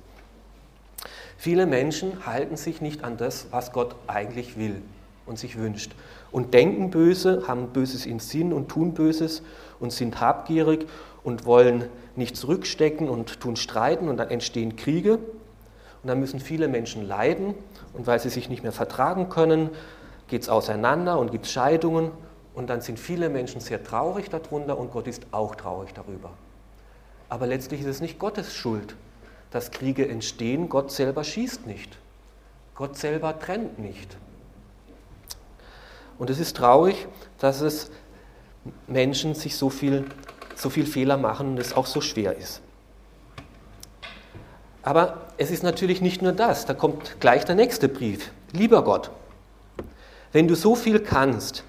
Viele 1.37 1.65
Menschen 1.65 2.25
halten 2.25 2.55
sich 2.55 2.81
nicht 2.81 3.03
an 3.03 3.17
das, 3.17 3.47
was 3.51 3.73
Gott 3.73 3.95
eigentlich 4.07 4.57
will 4.57 4.81
und 5.25 5.37
sich 5.37 5.57
wünscht 5.57 5.91
und 6.31 6.53
denken 6.53 6.89
böse, 6.89 7.43
haben 7.47 7.67
Böses 7.67 8.05
im 8.05 8.19
Sinn 8.19 8.53
und 8.53 8.69
tun 8.69 8.93
Böses 8.93 9.43
und 9.79 9.93
sind 9.93 10.19
habgierig 10.19 10.87
und 11.23 11.45
wollen 11.45 11.89
nicht 12.15 12.35
zurückstecken 12.35 13.09
und 13.09 13.39
tun 13.39 13.55
streiten 13.55 14.09
und 14.09 14.17
dann 14.17 14.29
entstehen 14.29 14.75
Kriege 14.75 15.15
und 15.15 16.07
dann 16.07 16.19
müssen 16.19 16.39
viele 16.39 16.67
Menschen 16.67 17.07
leiden 17.07 17.53
und 17.93 18.07
weil 18.07 18.19
sie 18.19 18.29
sich 18.29 18.49
nicht 18.49 18.63
mehr 18.63 18.71
vertragen 18.71 19.29
können, 19.29 19.69
geht 20.27 20.41
es 20.41 20.49
auseinander 20.49 21.19
und 21.19 21.31
gibt 21.31 21.47
Scheidungen 21.47 22.11
und 22.55 22.69
dann 22.69 22.81
sind 22.81 22.99
viele 22.99 23.29
Menschen 23.29 23.61
sehr 23.61 23.83
traurig 23.83 24.29
darunter 24.29 24.77
und 24.77 24.91
Gott 24.91 25.07
ist 25.07 25.25
auch 25.31 25.55
traurig 25.55 25.93
darüber. 25.93 26.31
Aber 27.29 27.47
letztlich 27.47 27.81
ist 27.81 27.87
es 27.87 28.01
nicht 28.01 28.19
Gottes 28.19 28.53
Schuld, 28.53 28.95
dass 29.51 29.71
Kriege 29.71 30.07
entstehen. 30.07 30.69
Gott 30.69 30.91
selber 30.91 31.23
schießt 31.23 31.65
nicht. 31.65 31.97
Gott 32.75 32.97
selber 32.97 33.39
trennt 33.39 33.79
nicht. 33.79 34.17
Und 36.17 36.29
es 36.29 36.39
ist 36.39 36.57
traurig, 36.57 37.07
dass 37.39 37.61
es 37.61 37.91
Menschen 38.87 39.33
sich 39.35 39.57
so 39.57 39.69
viel, 39.69 40.05
so 40.55 40.69
viel 40.69 40.85
Fehler 40.85 41.17
machen 41.17 41.49
und 41.49 41.59
es 41.59 41.73
auch 41.75 41.87
so 41.87 42.01
schwer 42.01 42.37
ist. 42.37 42.61
Aber 44.83 45.27
es 45.37 45.49
ist 45.49 45.63
natürlich 45.63 46.01
nicht 46.01 46.21
nur 46.21 46.33
das, 46.33 46.65
da 46.65 46.73
kommt 46.73 47.19
gleich 47.19 47.45
der 47.45 47.55
nächste 47.55 47.89
Brief. 47.89 48.31
Lieber 48.51 48.83
Gott, 48.83 49.09
wenn 50.33 50.47
du 50.47 50.55
so 50.55 50.75
viel 50.75 50.99
kannst, 50.99 51.63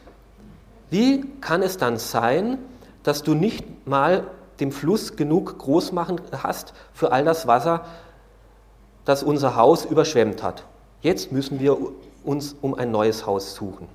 wie 0.95 1.25
kann 1.41 1.61
es 1.63 1.77
dann 1.77 1.97
sein, 1.99 2.57
dass 3.03 3.25
du 3.25 3.35
nicht 3.35 3.85
mal 3.85 4.29
den 4.61 4.71
Fluss 4.71 5.17
genug 5.17 5.59
groß 5.59 5.91
machen 5.91 6.21
hast 6.33 6.73
für 6.93 7.11
all 7.11 7.25
das 7.25 7.49
Wasser, 7.49 7.85
das 9.05 9.25
unser 9.25 9.57
Haus 9.57 9.85
überschwemmt 9.85 10.45
hat? 10.45 10.65
Jetzt 11.03 11.33
müssen 11.33 11.59
wir 11.59 11.77
uns 12.23 12.55
um 12.63 12.75
ein 12.75 12.93
neues 12.93 13.27
Haus 13.27 13.57
suchen. 13.57 13.89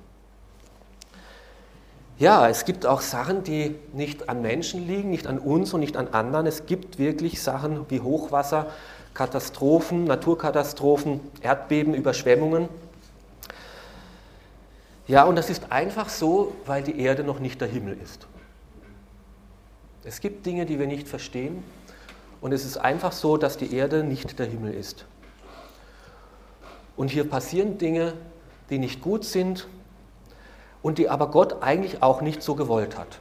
Ja, 2.18 2.46
es 2.50 2.66
gibt 2.66 2.84
auch 2.84 3.00
Sachen, 3.00 3.44
die 3.44 3.76
nicht 3.94 4.28
an 4.28 4.42
Menschen 4.42 4.86
liegen, 4.86 5.08
nicht 5.08 5.26
an 5.26 5.38
uns 5.38 5.72
und 5.72 5.80
nicht 5.80 5.96
an 5.96 6.08
anderen. 6.08 6.46
Es 6.46 6.66
gibt 6.66 6.98
wirklich 6.98 7.40
Sachen 7.40 7.86
wie 7.88 8.02
Hochwasser, 8.02 8.66
Katastrophen, 9.14 10.04
Naturkatastrophen, 10.04 11.20
Erdbeben, 11.40 11.94
Überschwemmungen. 11.94 12.68
Ja, 15.10 15.24
und 15.24 15.34
das 15.34 15.50
ist 15.50 15.72
einfach 15.72 16.08
so, 16.08 16.54
weil 16.66 16.84
die 16.84 17.00
Erde 17.00 17.24
noch 17.24 17.40
nicht 17.40 17.60
der 17.60 17.66
Himmel 17.66 17.98
ist. 18.00 18.28
Es 20.04 20.20
gibt 20.20 20.46
Dinge, 20.46 20.66
die 20.66 20.78
wir 20.78 20.86
nicht 20.86 21.08
verstehen 21.08 21.64
und 22.40 22.52
es 22.52 22.64
ist 22.64 22.76
einfach 22.76 23.10
so, 23.10 23.36
dass 23.36 23.56
die 23.56 23.74
Erde 23.74 24.04
nicht 24.04 24.38
der 24.38 24.46
Himmel 24.46 24.72
ist. 24.72 25.06
Und 26.96 27.10
hier 27.10 27.28
passieren 27.28 27.76
Dinge, 27.76 28.12
die 28.70 28.78
nicht 28.78 29.02
gut 29.02 29.24
sind, 29.24 29.66
und 30.80 30.98
die 30.98 31.08
aber 31.08 31.32
Gott 31.32 31.60
eigentlich 31.60 32.04
auch 32.04 32.20
nicht 32.20 32.40
so 32.40 32.54
gewollt 32.54 32.96
hat. 32.96 33.18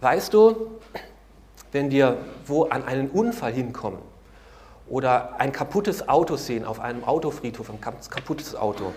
Weißt 0.00 0.34
du, 0.34 0.72
wenn 1.70 1.92
wir 1.92 2.18
wo 2.46 2.64
an 2.64 2.82
einen 2.82 3.10
Unfall 3.10 3.52
hinkommen 3.52 4.00
oder 4.88 5.38
ein 5.38 5.52
kaputtes 5.52 6.08
Auto 6.08 6.34
sehen 6.34 6.64
auf 6.64 6.80
einem 6.80 7.04
Autofriedhof, 7.04 7.70
ein 7.70 7.80
kaputtes 7.80 8.56
Auto, 8.56 8.92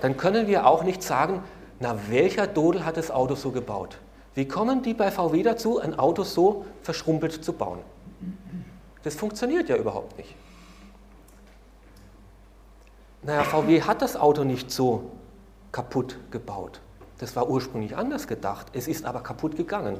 dann 0.00 0.16
können 0.16 0.46
wir 0.46 0.66
auch 0.66 0.82
nicht 0.82 1.02
sagen, 1.02 1.42
na 1.78 1.96
welcher 2.08 2.46
Dodel 2.46 2.84
hat 2.84 2.96
das 2.96 3.10
Auto 3.10 3.34
so 3.34 3.50
gebaut? 3.50 3.98
Wie 4.34 4.46
kommen 4.46 4.82
die 4.82 4.94
bei 4.94 5.10
VW 5.10 5.42
dazu, 5.42 5.80
ein 5.80 5.98
Auto 5.98 6.22
so 6.22 6.66
verschrumpelt 6.82 7.44
zu 7.44 7.52
bauen? 7.52 7.80
Das 9.02 9.14
funktioniert 9.14 9.68
ja 9.68 9.76
überhaupt 9.76 10.16
nicht. 10.18 10.34
naja, 13.22 13.44
VW 13.44 13.82
hat 13.82 14.02
das 14.02 14.16
Auto 14.16 14.44
nicht 14.44 14.70
so 14.70 15.10
kaputt 15.72 16.18
gebaut. 16.30 16.80
Das 17.18 17.36
war 17.36 17.48
ursprünglich 17.48 17.96
anders 17.96 18.26
gedacht. 18.26 18.68
Es 18.72 18.88
ist 18.88 19.04
aber 19.04 19.20
kaputt 19.20 19.56
gegangen. 19.56 19.98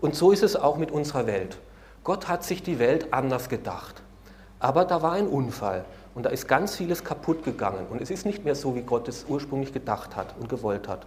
Und 0.00 0.14
so 0.14 0.32
ist 0.32 0.42
es 0.42 0.56
auch 0.56 0.76
mit 0.76 0.90
unserer 0.90 1.26
Welt. 1.26 1.58
Gott 2.04 2.28
hat 2.28 2.44
sich 2.44 2.62
die 2.62 2.78
Welt 2.78 3.12
anders 3.12 3.48
gedacht. 3.48 4.02
Aber 4.60 4.84
da 4.84 5.02
war 5.02 5.12
ein 5.12 5.26
Unfall 5.26 5.84
und 6.14 6.24
da 6.24 6.30
ist 6.30 6.46
ganz 6.46 6.76
vieles 6.76 7.02
kaputt 7.02 7.44
gegangen. 7.44 7.86
Und 7.88 8.00
es 8.00 8.10
ist 8.10 8.24
nicht 8.24 8.44
mehr 8.44 8.54
so, 8.54 8.74
wie 8.76 8.82
Gott 8.82 9.08
es 9.08 9.24
ursprünglich 9.28 9.72
gedacht 9.72 10.14
hat 10.14 10.34
und 10.38 10.48
gewollt 10.48 10.86
hat. 10.86 11.06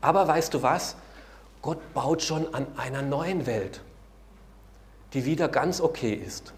Aber 0.00 0.28
weißt 0.28 0.52
du 0.52 0.62
was? 0.62 0.96
Gott 1.62 1.78
baut 1.94 2.22
schon 2.22 2.52
an 2.54 2.66
einer 2.76 3.02
neuen 3.02 3.46
Welt, 3.46 3.80
die 5.14 5.24
wieder 5.24 5.48
ganz 5.48 5.80
okay 5.80 6.12
ist. 6.12 6.52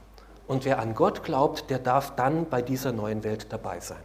Und 0.46 0.64
wer 0.64 0.78
an 0.78 0.94
Gott 0.94 1.22
glaubt, 1.22 1.70
der 1.70 1.78
darf 1.78 2.16
dann 2.16 2.48
bei 2.48 2.62
dieser 2.62 2.92
neuen 2.92 3.22
Welt 3.22 3.46
dabei 3.50 3.80
sein. 3.80 3.98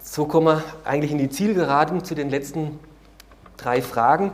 So 0.00 0.26
kommen 0.26 0.46
wir 0.46 0.64
eigentlich 0.84 1.12
in 1.12 1.18
die 1.18 1.28
Zielgeraden 1.28 2.02
zu 2.02 2.14
den 2.14 2.30
letzten 2.30 2.80
drei 3.56 3.82
Fragen. 3.82 4.32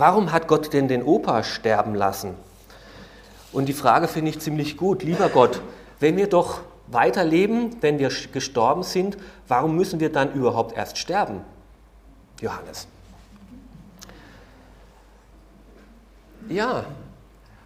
Warum 0.00 0.32
hat 0.32 0.48
Gott 0.48 0.72
denn 0.72 0.88
den 0.88 1.02
Opa 1.02 1.42
sterben 1.42 1.94
lassen? 1.94 2.34
Und 3.52 3.66
die 3.66 3.74
Frage 3.74 4.08
finde 4.08 4.30
ich 4.30 4.40
ziemlich 4.40 4.78
gut. 4.78 5.02
Lieber 5.02 5.28
Gott, 5.28 5.60
wenn 5.98 6.16
wir 6.16 6.26
doch 6.26 6.62
weiterleben, 6.86 7.76
wenn 7.82 7.98
wir 7.98 8.10
gestorben 8.32 8.82
sind, 8.82 9.18
warum 9.46 9.76
müssen 9.76 10.00
wir 10.00 10.10
dann 10.10 10.32
überhaupt 10.32 10.74
erst 10.74 10.96
sterben? 10.96 11.42
Johannes. 12.40 12.88
Ja, 16.48 16.84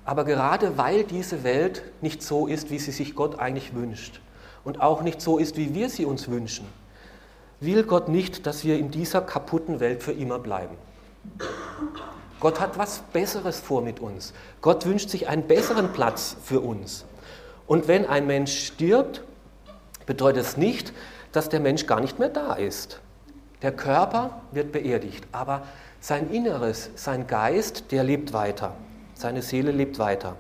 aber 0.05 0.25
gerade 0.25 0.77
weil 0.77 1.05
diese 1.05 1.44
Welt 1.44 1.85
nicht 2.01 2.20
so 2.20 2.49
ist, 2.49 2.68
wie 2.68 2.81
sie 2.81 2.90
sich 2.90 3.14
Gott 3.14 3.38
eigentlich 3.38 3.77
wünscht 3.77 4.20
und 4.64 4.81
auch 4.81 5.03
nicht 5.03 5.20
so 5.20 5.38
ist, 5.38 5.57
wie 5.57 5.73
wir 5.73 5.88
sie 5.88 6.05
uns 6.05 6.29
wünschen, 6.29 6.66
will 7.61 7.85
Gott 7.85 8.09
nicht, 8.09 8.44
dass 8.44 8.64
wir 8.64 8.77
in 8.77 8.90
dieser 8.90 9.20
kaputten 9.20 9.79
Welt 9.79 10.03
für 10.03 10.11
immer 10.11 10.40
bleiben. 10.40 10.77
Gott 12.40 12.61
hat 12.61 12.79
was 12.79 13.01
Besseres 13.12 13.61
vor 13.61 13.83
mit 13.83 14.01
uns. 14.01 14.35
Gott 14.61 14.87
wünscht 14.87 15.09
sich 15.09 15.29
einen 15.29 15.47
besseren 15.47 15.92
Platz 15.92 16.37
für 16.42 16.61
uns. 16.61 17.05
Und 17.66 17.88
wenn 17.88 18.07
ein 18.07 18.27
Mensch 18.27 18.66
stirbt, 18.66 19.23
bedeutet 20.07 20.44
es 20.44 20.57
nicht, 20.57 20.92
dass 21.33 21.49
der 21.49 21.61
Mensch 21.61 21.87
gar 21.87 22.01
nicht 22.01 22.18
mehr 22.18 22.29
da 22.29 22.55
ist. 22.55 23.01
Der 23.62 23.73
Körper 23.73 24.42
wird 24.53 24.73
beerdigt, 24.73 25.25
aber 25.33 25.62
sein 26.01 26.31
Inneres, 26.31 26.90
sein 26.97 27.27
Geist, 27.27 27.90
der 27.90 28.05
lebt 28.05 28.35
weiter. 28.35 28.75
Seine 29.14 29.40
Seele 29.40 29.73
lebt 29.73 29.99
weiter. 29.99 30.37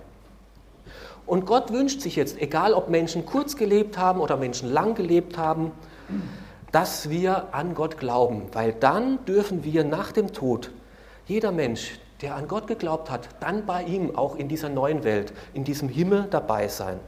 Und 1.26 1.46
Gott 1.46 1.72
wünscht 1.72 2.02
sich 2.02 2.16
jetzt, 2.16 2.38
egal 2.38 2.74
ob 2.74 2.90
Menschen 2.90 3.24
kurz 3.24 3.56
gelebt 3.56 3.96
haben 3.96 4.20
oder 4.20 4.36
Menschen 4.36 4.70
lang 4.70 4.94
gelebt 4.94 5.38
haben, 5.38 5.72
dass 6.70 7.08
wir 7.08 7.54
an 7.54 7.74
Gott 7.74 7.98
glauben, 7.98 8.42
weil 8.52 8.72
dann 8.72 9.24
dürfen 9.24 9.64
wir 9.64 9.84
nach 9.84 10.12
dem 10.12 10.32
Tod, 10.32 10.70
jeder 11.26 11.52
Mensch, 11.52 11.98
der 12.20 12.36
an 12.36 12.48
Gott 12.48 12.66
geglaubt 12.66 13.10
hat, 13.10 13.28
dann 13.40 13.66
bei 13.66 13.82
ihm 13.82 14.16
auch 14.16 14.36
in 14.36 14.48
dieser 14.48 14.68
neuen 14.68 15.04
Welt, 15.04 15.32
in 15.52 15.64
diesem 15.64 15.88
Himmel 15.88 16.26
dabei 16.30 16.68
sein. 16.68 17.00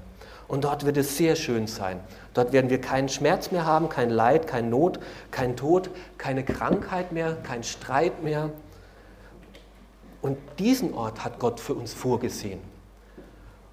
Und 0.49 0.65
dort 0.65 0.85
wird 0.87 0.97
es 0.97 1.17
sehr 1.17 1.35
schön 1.35 1.67
sein. 1.67 2.01
Dort 2.35 2.53
werden 2.53 2.71
wir 2.71 2.81
keinen 2.81 3.09
Schmerz 3.09 3.51
mehr 3.51 3.65
haben, 3.65 3.89
kein 3.89 4.11
Leid, 4.11 4.47
kein 4.47 4.71
Not, 4.71 5.01
kein 5.31 5.57
Tod, 5.57 5.91
keine 6.19 6.45
Krankheit 6.45 7.13
mehr, 7.13 7.37
kein 7.43 7.65
Streit 7.65 8.23
mehr. 8.23 8.51
Und 10.23 10.39
diesen 10.59 10.95
Ort 10.95 11.25
hat 11.25 11.39
Gott 11.39 11.59
für 11.59 11.75
uns 11.75 11.93
vorgesehen. 11.93 12.61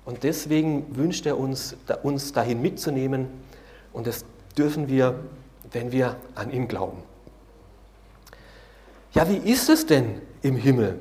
Und 0.06 0.24
deswegen 0.24 0.96
wünscht 0.96 1.26
er 1.26 1.38
uns, 1.38 1.76
uns 2.02 2.34
dahin 2.34 2.62
mitzunehmen. 2.62 3.28
Und 3.94 4.08
das 4.08 4.26
dürfen 4.58 4.88
wir, 4.88 5.20
wenn 5.72 5.92
wir 5.92 6.18
an 6.36 6.52
ihn 6.52 6.68
glauben. 6.68 7.04
Ja, 9.14 9.30
wie 9.30 9.38
ist 9.38 9.70
es 9.70 9.86
denn 9.86 10.22
im 10.44 10.56
Himmel? 10.56 11.00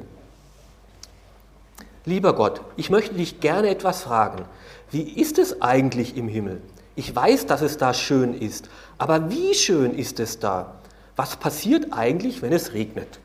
Lieber 2.05 2.35
Gott, 2.35 2.63
ich 2.77 2.91
möchte 2.91 3.15
dich 3.15 3.41
gerne 3.41 3.69
etwas 3.69 4.03
fragen. 4.03 4.45
Wie 4.91 5.03
ist 5.03 5.39
es 5.39 5.63
eigentlich 5.63 6.17
im 6.17 6.29
Himmel? 6.29 6.61
Ich 6.97 7.15
weiß, 7.15 7.47
dass 7.47 7.63
es 7.63 7.77
da 7.77 7.95
schön 7.95 8.35
ist, 8.35 8.69
aber 8.99 9.31
wie 9.31 9.55
schön 9.55 9.95
ist 9.95 10.21
es 10.21 10.39
da? 10.39 10.75
Was 11.17 11.37
passiert 11.37 11.93
eigentlich, 11.93 12.43
wenn 12.43 12.53
es 12.53 12.73
regnet? 12.73 13.19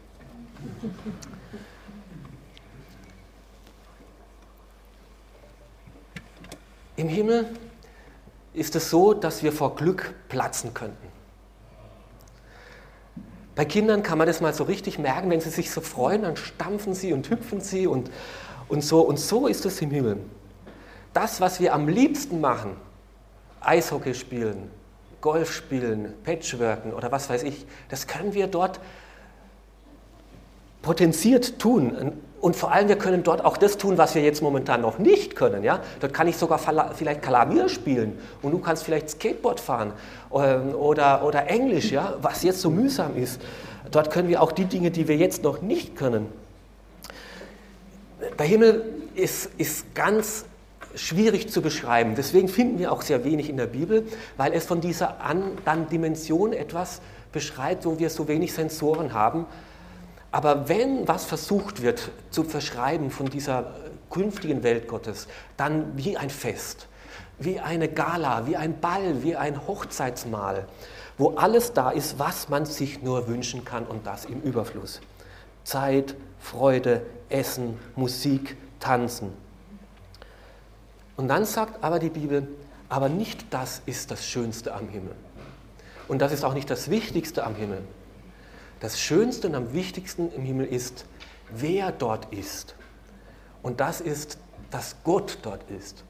Im 6.95 7.09
Himmel 7.09 7.45
ist 8.53 8.75
es 8.75 8.89
so, 8.89 9.13
dass 9.13 9.43
wir 9.43 9.51
vor 9.51 9.75
Glück 9.75 10.13
platzen 10.29 10.73
könnten. 10.73 11.06
Bei 13.57 13.65
Kindern 13.65 14.03
kann 14.03 14.19
man 14.19 14.27
das 14.27 14.39
mal 14.39 14.53
so 14.53 14.65
richtig 14.65 14.99
merken, 14.99 15.31
wenn 15.31 15.41
sie 15.41 15.49
sich 15.49 15.71
so 15.71 15.81
freuen, 15.81 16.21
dann 16.21 16.37
stampfen 16.37 16.93
sie 16.93 17.11
und 17.11 17.27
hüpfen 17.31 17.59
sie 17.59 17.87
und, 17.87 18.11
und 18.67 18.83
so. 18.83 19.01
Und 19.01 19.19
so 19.19 19.47
ist 19.47 19.65
es 19.65 19.81
im 19.81 19.89
Himmel. 19.89 20.17
Das, 21.11 21.41
was 21.41 21.59
wir 21.59 21.73
am 21.73 21.87
liebsten 21.87 22.39
machen, 22.39 22.77
Eishockey 23.59 24.13
spielen, 24.13 24.69
Golf 25.21 25.51
spielen, 25.51 26.13
Patchworken 26.23 26.93
oder 26.93 27.11
was 27.11 27.31
weiß 27.31 27.41
ich, 27.41 27.65
das 27.89 28.05
können 28.05 28.35
wir 28.35 28.45
dort 28.45 28.79
potenziert 30.83 31.57
tun. 31.57 32.21
Und 32.39 32.55
vor 32.55 32.71
allem, 32.71 32.87
wir 32.87 32.97
können 32.97 33.23
dort 33.23 33.43
auch 33.43 33.57
das 33.57 33.77
tun, 33.77 33.97
was 33.97 34.13
wir 34.13 34.21
jetzt 34.21 34.43
momentan 34.43 34.81
noch 34.81 34.99
nicht 34.99 35.35
können. 35.35 35.63
Ja? 35.63 35.79
Dort 35.99 36.13
kann 36.13 36.27
ich 36.27 36.37
sogar 36.37 36.59
vielleicht 36.93 37.23
Klavier 37.23 37.67
spielen 37.67 38.19
und 38.43 38.51
du 38.51 38.59
kannst 38.59 38.83
vielleicht 38.83 39.09
Skateboard 39.09 39.59
fahren 39.59 39.93
ähm, 40.33 40.75
oder, 40.75 41.25
oder 41.25 41.47
Englisch, 41.47 41.91
ja? 41.91 42.15
was 42.21 42.43
jetzt 42.43 42.61
so 42.61 42.69
mühsam 42.69 43.17
ist. 43.17 43.41
Dort 43.89 44.11
können 44.11 44.27
wir 44.27 44.41
auch 44.41 44.51
die 44.51 44.65
Dinge, 44.65 44.91
die 44.91 45.07
wir 45.07 45.15
jetzt 45.15 45.43
noch 45.43 45.61
nicht 45.61 45.95
können. 45.95 46.27
Der 48.37 48.45
Himmel 48.45 48.83
ist, 49.15 49.49
ist 49.57 49.95
ganz 49.95 50.45
schwierig 50.95 51.49
zu 51.49 51.61
beschreiben. 51.61 52.13
Deswegen 52.15 52.47
finden 52.47 52.79
wir 52.79 52.91
auch 52.91 53.01
sehr 53.01 53.23
wenig 53.23 53.49
in 53.49 53.57
der 53.57 53.67
Bibel, 53.67 54.05
weil 54.35 54.53
es 54.53 54.65
von 54.65 54.81
dieser 54.81 55.21
anderen 55.21 55.87
Dimension 55.89 56.53
etwas 56.53 57.01
beschreibt, 57.31 57.85
wo 57.85 57.99
wir 57.99 58.09
so 58.09 58.27
wenig 58.27 58.53
Sensoren 58.53 59.13
haben. 59.13 59.45
Aber 60.31 60.67
wenn 60.69 61.07
was 61.07 61.25
versucht 61.25 61.81
wird 61.81 62.11
zu 62.31 62.43
verschreiben 62.43 63.11
von 63.11 63.27
dieser 63.27 63.75
künftigen 64.09 64.63
Welt 64.63 64.87
Gottes, 64.87 65.27
dann 65.55 65.97
wie 65.97 66.17
ein 66.17 66.29
Fest, 66.29 66.87
wie 67.39 67.59
eine 67.59 67.87
Gala, 67.87 68.45
wie 68.45 68.57
ein 68.57 68.79
Ball, 68.79 69.23
wie 69.23 69.35
ein 69.35 69.67
Hochzeitsmahl, 69.67 70.67
wo 71.17 71.31
alles 71.35 71.73
da 71.73 71.91
ist, 71.91 72.19
was 72.19 72.49
man 72.49 72.65
sich 72.65 73.01
nur 73.01 73.27
wünschen 73.27 73.65
kann 73.65 73.85
und 73.85 74.05
das 74.05 74.25
im 74.25 74.41
Überfluss. 74.41 75.01
Zeit, 75.63 76.15
Freude, 76.39 77.05
Essen, 77.29 77.79
Musik, 77.95 78.57
Tanzen. 78.79 79.33
Und 81.15 81.27
dann 81.27 81.45
sagt 81.45 81.83
aber 81.83 81.99
die 81.99 82.09
Bibel, 82.09 82.47
aber 82.89 83.09
nicht 83.09 83.53
das 83.53 83.81
ist 83.85 84.11
das 84.11 84.25
Schönste 84.25 84.73
am 84.73 84.87
Himmel. 84.87 85.15
Und 86.07 86.21
das 86.21 86.31
ist 86.31 86.45
auch 86.45 86.53
nicht 86.53 86.69
das 86.69 86.89
Wichtigste 86.89 87.43
am 87.43 87.55
Himmel. 87.55 87.81
Das 88.79 88.99
Schönste 88.99 89.47
und 89.47 89.55
am 89.55 89.73
wichtigsten 89.73 90.31
im 90.33 90.43
Himmel 90.43 90.67
ist, 90.67 91.05
wer 91.49 91.91
dort 91.91 92.31
ist. 92.33 92.75
Und 93.63 93.79
das 93.79 94.01
ist, 94.01 94.37
dass 94.69 94.97
Gott 95.03 95.39
dort 95.41 95.69
ist. 95.71 96.03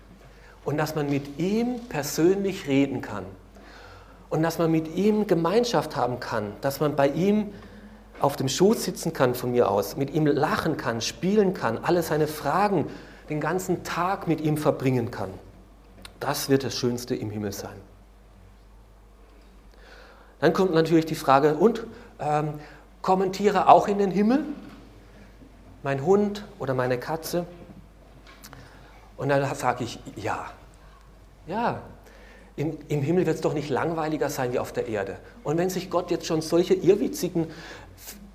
Und 0.66 0.78
dass 0.78 0.96
man 0.96 1.10
mit 1.10 1.40
ihm 1.40 1.80
persönlich 1.88 2.68
reden 2.68 3.02
kann. 3.02 3.26
Und 4.30 4.44
dass 4.44 4.58
man 4.58 4.70
mit 4.70 4.94
ihm 4.96 5.28
Gemeinschaft 5.28 5.96
haben 5.96 6.20
kann. 6.20 6.52
Dass 6.60 6.82
man 6.82 6.96
bei 6.96 7.08
ihm 7.08 7.54
auf 8.20 8.36
dem 8.36 8.50
Schoß 8.50 8.84
sitzen 8.84 9.14
kann 9.14 9.36
von 9.36 9.52
mir 9.52 9.70
aus, 9.70 9.96
mit 9.96 10.10
ihm 10.14 10.26
lachen 10.26 10.76
kann, 10.76 11.02
spielen 11.02 11.54
kann, 11.54 11.78
alle 11.78 12.04
seine 12.04 12.28
Fragen 12.28 12.88
den 13.30 13.40
ganzen 13.40 13.84
Tag 13.84 14.28
mit 14.28 14.42
ihm 14.42 14.58
verbringen 14.58 15.12
kann. 15.12 15.30
Das 16.20 16.50
wird 16.50 16.64
das 16.64 16.76
Schönste 16.76 17.16
im 17.16 17.30
Himmel 17.30 17.52
sein. 17.52 17.78
Dann 20.40 20.54
kommt 20.54 20.74
natürlich 20.74 21.06
die 21.06 21.16
Frage, 21.16 21.56
und 21.56 21.86
ähm, 22.20 22.54
kommen 23.02 23.32
Tiere 23.32 23.68
auch 23.68 23.88
in 23.88 23.98
den 23.98 24.12
Himmel? 24.12 24.44
Mein 25.84 26.06
Hund 26.06 26.46
oder 26.60 26.74
meine 26.74 26.98
Katze? 26.98 27.46
Und 29.16 29.30
dann 29.30 29.56
sage 29.56 29.84
ich, 29.84 30.00
ja. 30.16 30.46
Ja, 31.48 31.82
im, 32.56 32.78
im 32.88 33.02
Himmel 33.02 33.26
wird 33.26 33.36
es 33.36 33.42
doch 33.42 33.54
nicht 33.54 33.70
langweiliger 33.70 34.30
sein 34.30 34.52
wie 34.52 34.60
auf 34.60 34.74
der 34.74 34.88
Erde. 34.88 35.18
Und 35.44 35.58
wenn 35.58 35.70
sich 35.70 35.90
Gott 35.90 36.12
jetzt 36.12 36.26
schon 36.26 36.42
solche 36.42 36.74
irrwitzigen 36.74 37.48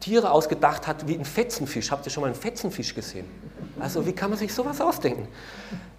Tiere 0.03 0.33
ausgedacht 0.33 0.89
hat 0.89 1.07
wie 1.07 1.17
ein 1.17 1.25
Fetzenfisch. 1.25 1.93
Habt 1.93 2.07
ihr 2.07 2.11
schon 2.11 2.23
mal 2.23 2.27
einen 2.27 2.37
Fetzenfisch 2.37 2.95
gesehen? 2.95 3.25
Also 3.79 4.05
wie 4.05 4.13
kann 4.13 4.31
man 4.31 4.39
sich 4.39 4.53
sowas 4.53 4.81
ausdenken? 4.81 5.29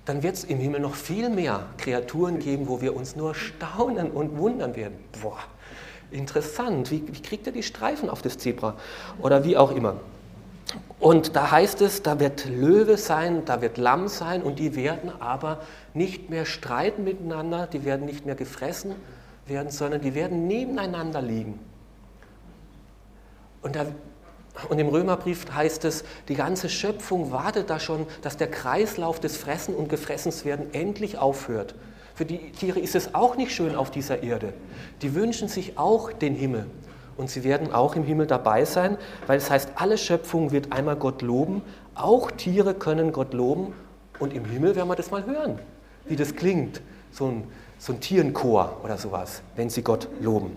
Dann 0.06 0.22
wird 0.22 0.36
es 0.36 0.44
im 0.44 0.60
Himmel 0.60 0.82
noch 0.82 0.96
viel 0.96 1.30
mehr 1.30 1.68
Kreaturen 1.78 2.40
geben, 2.40 2.68
wo 2.68 2.82
wir 2.82 2.96
uns 2.96 3.16
nur 3.16 3.34
staunen 3.34 4.12
und 4.12 4.38
wundern 4.38 4.76
werden. 4.76 4.98
Boah, 5.22 5.40
interessant, 6.14 6.92
wie, 6.92 7.04
wie 7.08 7.22
kriegt 7.22 7.48
er 7.48 7.54
die 7.54 7.64
Streifen 7.64 8.10
auf 8.10 8.22
das 8.22 8.38
Zebra? 8.38 8.76
Oder 9.22 9.44
wie 9.44 9.58
auch 9.58 9.72
immer. 9.72 9.98
Und 11.00 11.36
da 11.36 11.52
heißt 11.52 11.82
es, 11.82 12.02
da 12.02 12.20
wird 12.20 12.46
Löwe 12.46 12.98
sein, 12.98 13.44
da 13.46 13.62
wird 13.62 13.78
Lamm 13.78 14.08
sein 14.08 14.42
und 14.42 14.60
die 14.60 14.76
werden 14.76 15.12
aber 15.20 15.62
nicht 15.94 16.30
mehr 16.30 16.46
streiten 16.46 17.04
miteinander, 17.04 17.68
die 17.68 17.84
werden 17.84 18.06
nicht 18.06 18.26
mehr 18.26 18.36
gefressen 18.36 18.96
werden, 19.46 19.70
sondern 19.70 20.02
die 20.02 20.16
werden 20.16 20.48
nebeneinander 20.48 21.22
liegen. 21.22 21.60
Und, 23.62 23.76
da, 23.76 23.86
und 24.70 24.80
im 24.80 24.88
Römerbrief 24.88 25.46
heißt 25.54 25.84
es, 25.86 26.06
die 26.30 26.36
ganze 26.36 26.70
Schöpfung 26.70 27.32
wartet 27.32 27.70
da 27.70 27.80
schon, 27.80 28.08
dass 28.22 28.38
der 28.38 28.50
Kreislauf 28.50 29.20
des 29.20 29.36
Fressen 29.36 29.76
und 29.76 29.90
Gefressenswerden 29.90 30.74
endlich 30.74 31.18
aufhört. 31.18 31.76
Für 32.16 32.26
die 32.26 32.52
Tiere 32.52 32.80
ist 32.80 32.96
es 32.96 33.16
auch 33.16 33.38
nicht 33.38 33.52
schön 33.52 33.76
auf 33.76 33.90
dieser 33.90 34.22
Erde. 34.22 34.54
Die 35.02 35.16
wünschen 35.16 35.48
sich 35.48 35.78
auch 35.78 36.12
den 36.12 36.36
Himmel. 36.36 36.68
Und 37.18 37.30
sie 37.30 37.44
werden 37.44 37.74
auch 37.74 37.96
im 37.96 38.04
Himmel 38.04 38.28
dabei 38.28 38.66
sein, 38.66 38.98
weil 39.28 39.38
es 39.38 39.50
heißt, 39.50 39.72
alle 39.76 39.98
Schöpfung 39.98 40.52
wird 40.52 40.72
einmal 40.72 40.96
Gott 40.96 41.22
loben. 41.22 41.62
Auch 41.96 42.32
Tiere 42.32 42.74
können 42.74 43.12
Gott 43.12 43.34
loben. 43.34 43.74
Und 44.20 44.34
im 44.34 44.46
Himmel 44.46 44.76
werden 44.76 44.88
wir 44.88 44.96
das 44.96 45.12
mal 45.12 45.26
hören, 45.26 45.60
wie 46.06 46.16
das 46.16 46.36
klingt. 46.36 46.82
So 47.12 47.28
ein, 47.28 47.44
so 47.78 47.94
ein 47.94 48.00
Tierenchor 48.00 48.78
oder 48.84 48.98
sowas, 48.98 49.42
wenn 49.56 49.70
sie 49.70 49.84
Gott 49.84 50.08
loben. 50.22 50.56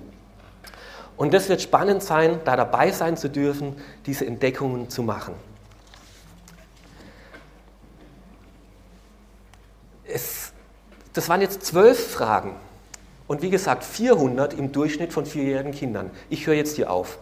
Und 1.16 1.32
das 1.32 1.48
wird 1.48 1.62
spannend 1.62 2.02
sein, 2.02 2.40
da 2.44 2.56
dabei 2.56 2.90
sein 2.90 3.16
zu 3.16 3.30
dürfen, 3.30 3.76
diese 4.04 4.26
Entdeckungen 4.26 4.90
zu 4.90 5.02
machen. 5.02 5.34
Es, 10.04 10.52
das 11.16 11.30
waren 11.30 11.40
jetzt 11.40 11.64
zwölf 11.64 12.12
Fragen. 12.12 12.54
Und 13.26 13.40
wie 13.40 13.48
gesagt, 13.48 13.84
400 13.84 14.52
im 14.54 14.70
Durchschnitt 14.72 15.12
von 15.12 15.24
vierjährigen 15.24 15.72
Kindern. 15.72 16.10
Ich 16.28 16.46
höre 16.46 16.54
jetzt 16.54 16.76
hier 16.76 16.90
auf. 16.90 17.18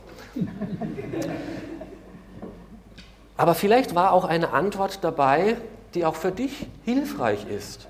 Aber 3.36 3.54
vielleicht 3.54 3.94
war 3.94 4.12
auch 4.12 4.24
eine 4.24 4.52
Antwort 4.52 4.98
dabei, 5.02 5.56
die 5.94 6.04
auch 6.04 6.16
für 6.16 6.32
dich 6.32 6.66
hilfreich 6.84 7.46
ist, 7.48 7.86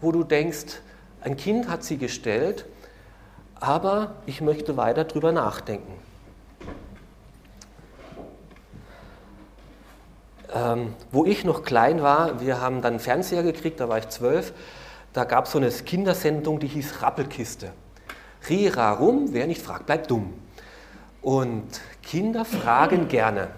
wo 0.00 0.12
du 0.12 0.22
denkst, 0.22 0.80
ein 1.20 1.36
Kind 1.36 1.68
hat 1.68 1.82
sie 1.82 1.98
gestellt, 1.98 2.64
aber 3.56 4.14
ich 4.26 4.40
möchte 4.40 4.76
weiter 4.76 5.04
drüber 5.04 5.32
nachdenken. 5.32 5.92
Ähm, 10.54 10.94
wo 11.10 11.24
ich 11.24 11.44
noch 11.44 11.62
klein 11.64 12.02
war, 12.02 12.40
wir 12.40 12.60
haben 12.60 12.82
dann 12.82 12.94
einen 12.94 13.00
Fernseher 13.00 13.42
gekriegt, 13.42 13.80
da 13.80 13.88
war 13.88 13.98
ich 13.98 14.08
zwölf, 14.08 14.52
da 15.12 15.24
gab 15.24 15.46
es 15.46 15.52
so 15.52 15.58
eine 15.58 15.70
Kindersendung, 15.70 16.60
die 16.60 16.68
hieß 16.68 17.02
Rappelkiste. 17.02 17.72
Rira 18.48 18.92
rum, 18.92 19.28
wer 19.32 19.46
nicht 19.46 19.62
fragt, 19.62 19.86
bleibt 19.86 20.10
dumm. 20.10 20.32
Und 21.22 21.80
Kinder 22.02 22.44
fragen 22.44 23.08
gerne 23.08 23.48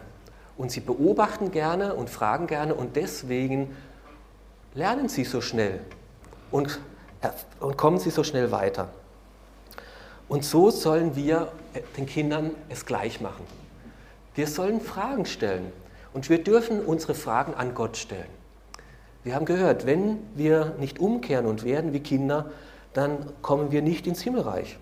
und 0.56 0.70
sie 0.70 0.80
beobachten 0.80 1.52
gerne 1.52 1.94
und 1.94 2.10
fragen 2.10 2.46
gerne 2.46 2.74
und 2.74 2.96
deswegen 2.96 3.76
lernen 4.74 5.08
sie 5.08 5.24
so 5.24 5.40
schnell 5.40 5.80
und, 6.50 6.80
und 7.60 7.76
kommen 7.76 7.98
sie 7.98 8.10
so 8.10 8.24
schnell 8.24 8.50
weiter. 8.50 8.88
Und 10.28 10.44
so 10.44 10.70
sollen 10.70 11.14
wir 11.14 11.52
den 11.96 12.06
Kindern 12.06 12.52
es 12.68 12.86
gleich 12.86 13.20
machen. 13.20 13.44
Wir 14.34 14.46
sollen 14.46 14.80
Fragen 14.80 15.26
stellen 15.26 15.72
und 16.14 16.28
wir 16.30 16.42
dürfen 16.42 16.80
unsere 16.84 17.14
Fragen 17.14 17.54
an 17.54 17.74
Gott 17.74 17.96
stellen. 17.96 18.41
Wir 19.24 19.34
haben 19.34 19.44
gehört, 19.44 19.86
wenn 19.86 20.18
wir 20.34 20.74
nicht 20.78 20.98
umkehren 20.98 21.46
und 21.46 21.64
werden 21.64 21.92
wie 21.92 22.00
Kinder, 22.00 22.50
dann 22.92 23.18
kommen 23.40 23.70
wir 23.70 23.82
nicht 23.82 24.06
ins 24.06 24.22
Himmelreich. 24.22 24.78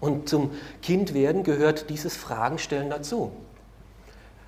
Und 0.00 0.28
zum 0.28 0.50
Kindwerden 0.82 1.44
gehört 1.44 1.90
dieses 1.90 2.16
Fragenstellen 2.16 2.90
dazu. 2.90 3.32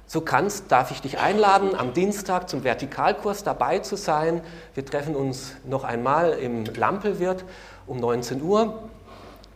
So 0.07 0.21
kannst, 0.21 0.71
darf 0.73 0.91
ich 0.91 1.01
dich 1.01 1.19
einladen, 1.19 1.75
am 1.75 1.95
Dienstag 1.95 2.49
zum 2.49 2.65
Vertikalkurs 2.65 3.45
dabei 3.45 3.79
zu 3.79 3.97
sein. 3.97 4.41
Wir 4.75 4.85
treffen 4.85 5.15
uns 5.15 5.53
noch 5.65 5.85
einmal 5.85 6.33
im 6.33 6.65
Lampelwirt 6.65 7.45
um 7.87 7.99
19 7.99 8.43
Uhr 8.43 8.89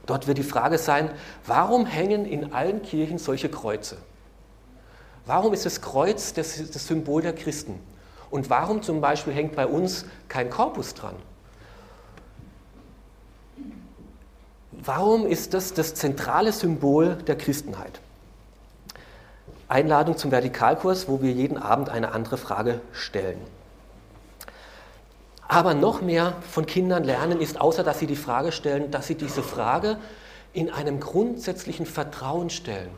Dort 0.08 0.26
wird 0.26 0.38
die 0.38 0.42
Frage 0.42 0.78
sein, 0.78 1.10
warum 1.44 1.84
hängen 1.84 2.24
in 2.24 2.54
allen 2.54 2.80
Kirchen 2.80 3.18
solche 3.18 3.50
Kreuze? 3.50 3.98
Warum 5.26 5.52
ist 5.52 5.66
das 5.66 5.82
Kreuz 5.82 6.32
das, 6.32 6.70
das 6.72 6.86
Symbol 6.86 7.20
der 7.20 7.34
Christen? 7.34 7.78
Und 8.30 8.50
warum 8.50 8.82
zum 8.82 9.00
Beispiel 9.00 9.32
hängt 9.32 9.56
bei 9.56 9.66
uns 9.66 10.04
kein 10.28 10.50
Korpus 10.50 10.94
dran? 10.94 11.14
Warum 14.72 15.26
ist 15.26 15.54
das 15.54 15.74
das 15.74 15.94
zentrale 15.94 16.52
Symbol 16.52 17.16
der 17.26 17.36
Christenheit? 17.36 18.00
Einladung 19.66 20.16
zum 20.16 20.30
Vertikalkurs, 20.30 21.08
wo 21.08 21.20
wir 21.20 21.32
jeden 21.32 21.58
Abend 21.58 21.90
eine 21.90 22.12
andere 22.12 22.38
Frage 22.38 22.80
stellen. 22.92 23.40
Aber 25.46 25.74
noch 25.74 26.00
mehr 26.00 26.34
von 26.50 26.66
Kindern 26.66 27.04
lernen 27.04 27.40
ist, 27.40 27.60
außer 27.60 27.82
dass 27.82 27.98
sie 27.98 28.06
die 28.06 28.16
Frage 28.16 28.52
stellen, 28.52 28.90
dass 28.90 29.06
sie 29.06 29.14
diese 29.14 29.42
Frage 29.42 29.98
in 30.52 30.70
einem 30.70 31.00
grundsätzlichen 31.00 31.86
Vertrauen 31.86 32.50
stellen. 32.50 32.90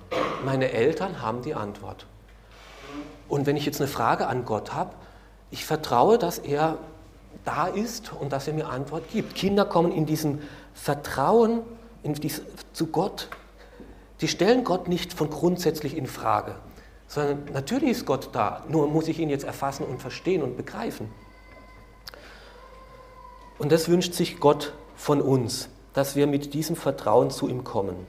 Meine 0.44 0.72
Eltern 0.72 1.22
haben 1.22 1.42
die 1.42 1.54
Antwort. 1.54 2.06
Und 3.28 3.46
wenn 3.46 3.56
ich 3.56 3.66
jetzt 3.66 3.80
eine 3.80 3.88
Frage 3.88 4.26
an 4.26 4.44
Gott 4.44 4.72
habe, 4.72 4.94
ich 5.50 5.64
vertraue, 5.64 6.18
dass 6.18 6.38
er 6.38 6.78
da 7.44 7.66
ist 7.66 8.12
und 8.12 8.32
dass 8.32 8.46
er 8.46 8.54
mir 8.54 8.68
Antwort 8.68 9.10
gibt. 9.10 9.34
Kinder 9.34 9.64
kommen 9.64 9.92
in 9.92 10.06
diesem 10.06 10.40
Vertrauen 10.74 11.62
in 12.02 12.14
dies, 12.14 12.42
zu 12.72 12.86
Gott. 12.86 13.28
Die 14.20 14.28
stellen 14.28 14.64
Gott 14.64 14.88
nicht 14.88 15.12
von 15.12 15.30
grundsätzlich 15.30 15.96
in 15.96 16.06
Frage, 16.06 16.54
sondern 17.08 17.44
natürlich 17.52 17.90
ist 17.90 18.06
Gott 18.06 18.30
da, 18.32 18.64
nur 18.68 18.86
muss 18.88 19.08
ich 19.08 19.18
ihn 19.18 19.30
jetzt 19.30 19.44
erfassen 19.44 19.84
und 19.84 20.00
verstehen 20.00 20.42
und 20.42 20.56
begreifen. 20.56 21.10
Und 23.58 23.72
das 23.72 23.88
wünscht 23.88 24.14
sich 24.14 24.40
Gott 24.40 24.72
von 24.96 25.20
uns, 25.20 25.68
dass 25.92 26.16
wir 26.16 26.26
mit 26.26 26.54
diesem 26.54 26.76
Vertrauen 26.76 27.30
zu 27.30 27.48
ihm 27.48 27.64
kommen. 27.64 28.06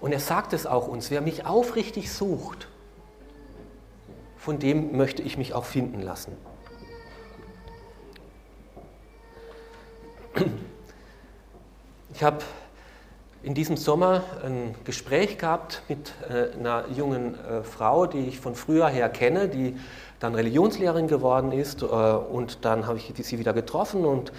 Und 0.00 0.12
er 0.12 0.20
sagt 0.20 0.52
es 0.52 0.66
auch 0.66 0.86
uns, 0.86 1.10
wer 1.10 1.20
mich 1.20 1.46
aufrichtig 1.46 2.12
sucht, 2.12 2.68
von 4.44 4.58
dem 4.58 4.94
möchte 4.94 5.22
ich 5.22 5.38
mich 5.38 5.54
auch 5.54 5.64
finden 5.64 6.02
lassen. 6.02 6.32
Ich 12.12 12.22
habe 12.22 12.40
in 13.42 13.54
diesem 13.54 13.78
Sommer 13.78 14.22
ein 14.44 14.74
Gespräch 14.84 15.38
gehabt 15.38 15.82
mit 15.88 16.12
äh, 16.28 16.58
einer 16.58 16.84
jungen 16.94 17.36
äh, 17.42 17.62
Frau, 17.62 18.04
die 18.04 18.26
ich 18.26 18.38
von 18.38 18.54
früher 18.54 18.88
her 18.88 19.08
kenne, 19.08 19.48
die 19.48 19.76
dann 20.20 20.34
Religionslehrerin 20.34 21.08
geworden 21.08 21.50
ist 21.50 21.80
äh, 21.82 21.86
und 21.86 22.66
dann 22.66 22.86
habe 22.86 22.98
ich 22.98 23.14
sie 23.24 23.38
wieder 23.38 23.54
getroffen 23.54 24.04
und 24.04 24.30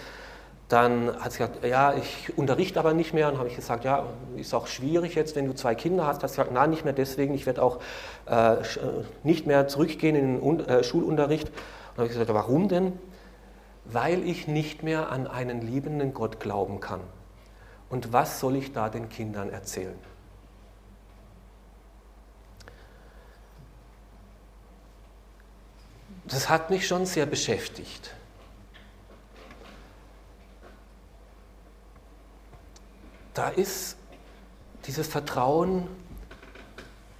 dann 0.67 1.15
hat 1.19 1.31
sie 1.31 1.39
gesagt, 1.39 1.63
ja, 1.63 1.93
ich 1.93 2.37
unterrichte 2.37 2.79
aber 2.79 2.93
nicht 2.93 3.13
mehr. 3.13 3.31
Und 3.31 3.37
habe 3.37 3.47
ich 3.47 3.55
gesagt, 3.55 3.83
ja, 3.83 4.05
ist 4.35 4.53
auch 4.53 4.67
schwierig 4.67 5.15
jetzt, 5.15 5.35
wenn 5.35 5.45
du 5.45 5.53
zwei 5.53 5.75
Kinder 5.75 6.07
hast. 6.07 6.23
Hat 6.23 6.29
sie 6.29 6.37
gesagt, 6.37 6.51
nein, 6.51 6.71
nicht 6.71 6.85
mehr 6.85 6.93
deswegen. 6.93 7.33
Ich 7.35 7.45
werde 7.45 7.61
auch 7.61 7.79
äh, 8.25 8.55
nicht 9.23 9.45
mehr 9.45 9.67
zurückgehen 9.67 10.15
in 10.15 10.41
den 10.41 10.59
äh, 10.67 10.83
Schulunterricht. 10.83 11.49
Und 11.49 11.97
habe 11.97 12.07
ich 12.07 12.13
gesagt, 12.13 12.33
warum 12.33 12.67
denn? 12.67 12.93
Weil 13.85 14.23
ich 14.23 14.47
nicht 14.47 14.81
mehr 14.81 15.11
an 15.11 15.27
einen 15.27 15.61
liebenden 15.61 16.13
Gott 16.13 16.39
glauben 16.39 16.79
kann. 16.79 17.01
Und 17.89 18.11
was 18.11 18.39
soll 18.39 18.55
ich 18.55 18.73
da 18.73 18.89
den 18.89 19.09
Kindern 19.09 19.49
erzählen? 19.49 19.99
das 26.27 26.49
hat 26.49 26.69
mich 26.69 26.87
schon 26.87 27.05
sehr 27.05 27.25
beschäftigt. 27.25 28.13
Da 33.35 33.49
ist 33.49 33.97
dieses 34.87 35.07
Vertrauen 35.07 35.87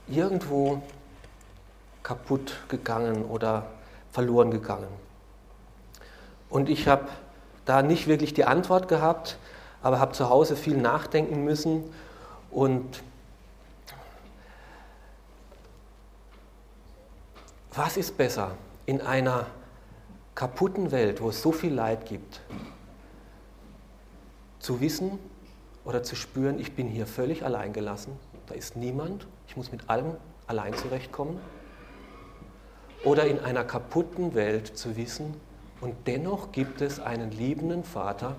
irgendwo 0.07 0.81
kaputt 2.01 2.55
gegangen 2.67 3.25
oder 3.25 3.67
verloren 4.11 4.49
gegangen. 4.49 4.87
Und 6.49 6.69
ich 6.69 6.87
habe 6.87 7.09
da 7.65 7.83
nicht 7.83 8.07
wirklich 8.07 8.33
die 8.33 8.45
Antwort 8.45 8.87
gehabt, 8.87 9.37
aber 9.83 9.99
habe 9.99 10.13
zu 10.13 10.29
Hause 10.29 10.55
viel 10.55 10.77
nachdenken 10.77 11.43
müssen 11.43 11.83
und 12.49 13.03
was 17.73 17.97
ist 17.97 18.17
besser? 18.17 18.51
in 18.85 19.01
einer 19.01 19.47
kaputten 20.35 20.91
Welt, 20.91 21.21
wo 21.21 21.29
es 21.29 21.41
so 21.41 21.51
viel 21.51 21.73
Leid 21.73 22.05
gibt, 22.05 22.41
zu 24.59 24.79
wissen 24.81 25.19
oder 25.85 26.03
zu 26.03 26.15
spüren, 26.15 26.59
ich 26.59 26.73
bin 26.73 26.87
hier 26.87 27.07
völlig 27.07 27.45
allein 27.45 27.71
gelassen, 27.71 28.17
da 28.47 28.55
ist 28.55 28.75
niemand, 28.75 29.27
ich 29.47 29.55
muss 29.55 29.71
mit 29.71 29.89
allem 29.89 30.15
allein 30.47 30.73
zurechtkommen. 30.73 31.39
Oder 33.03 33.25
in 33.25 33.39
einer 33.39 33.63
kaputten 33.63 34.33
Welt 34.33 34.67
zu 34.75 34.97
wissen, 34.97 35.35
und 35.81 35.95
dennoch 36.07 36.51
gibt 36.51 36.81
es 36.81 36.99
einen 36.99 37.31
liebenden 37.31 37.83
Vater, 37.83 38.35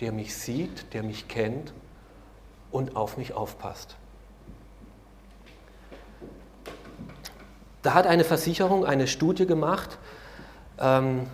der 0.00 0.12
mich 0.12 0.36
sieht, 0.36 0.92
der 0.94 1.02
mich 1.02 1.26
kennt 1.26 1.72
und 2.70 2.94
auf 2.94 3.16
mich 3.16 3.34
aufpasst. 3.34 3.96
Da 7.82 7.94
hat 7.94 8.06
eine 8.06 8.22
Versicherung 8.22 8.84
eine 8.84 9.08
Studie 9.08 9.46
gemacht 9.46 9.98
ähm, 10.78 11.26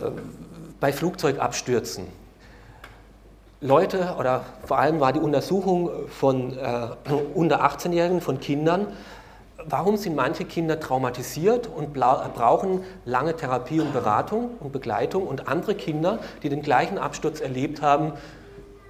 äh, 0.00 0.10
bei 0.80 0.92
Flugzeugabstürzen. 0.92 2.06
Leute, 3.60 4.14
oder 4.18 4.44
vor 4.64 4.78
allem 4.78 5.00
war 5.00 5.12
die 5.12 5.18
Untersuchung 5.18 5.90
von 6.08 6.56
äh, 6.56 6.88
unter 7.34 7.64
18-Jährigen, 7.64 8.20
von 8.20 8.38
Kindern, 8.38 8.86
warum 9.64 9.96
sind 9.96 10.14
manche 10.14 10.44
Kinder 10.44 10.78
traumatisiert 10.78 11.66
und 11.66 11.92
brauchen 11.92 12.84
lange 13.04 13.34
Therapie 13.34 13.80
und 13.80 13.92
Beratung 13.92 14.50
und 14.60 14.72
Begleitung 14.72 15.26
und 15.26 15.48
andere 15.48 15.74
Kinder, 15.74 16.20
die 16.44 16.48
den 16.48 16.62
gleichen 16.62 16.98
Absturz 16.98 17.40
erlebt 17.40 17.82
haben, 17.82 18.12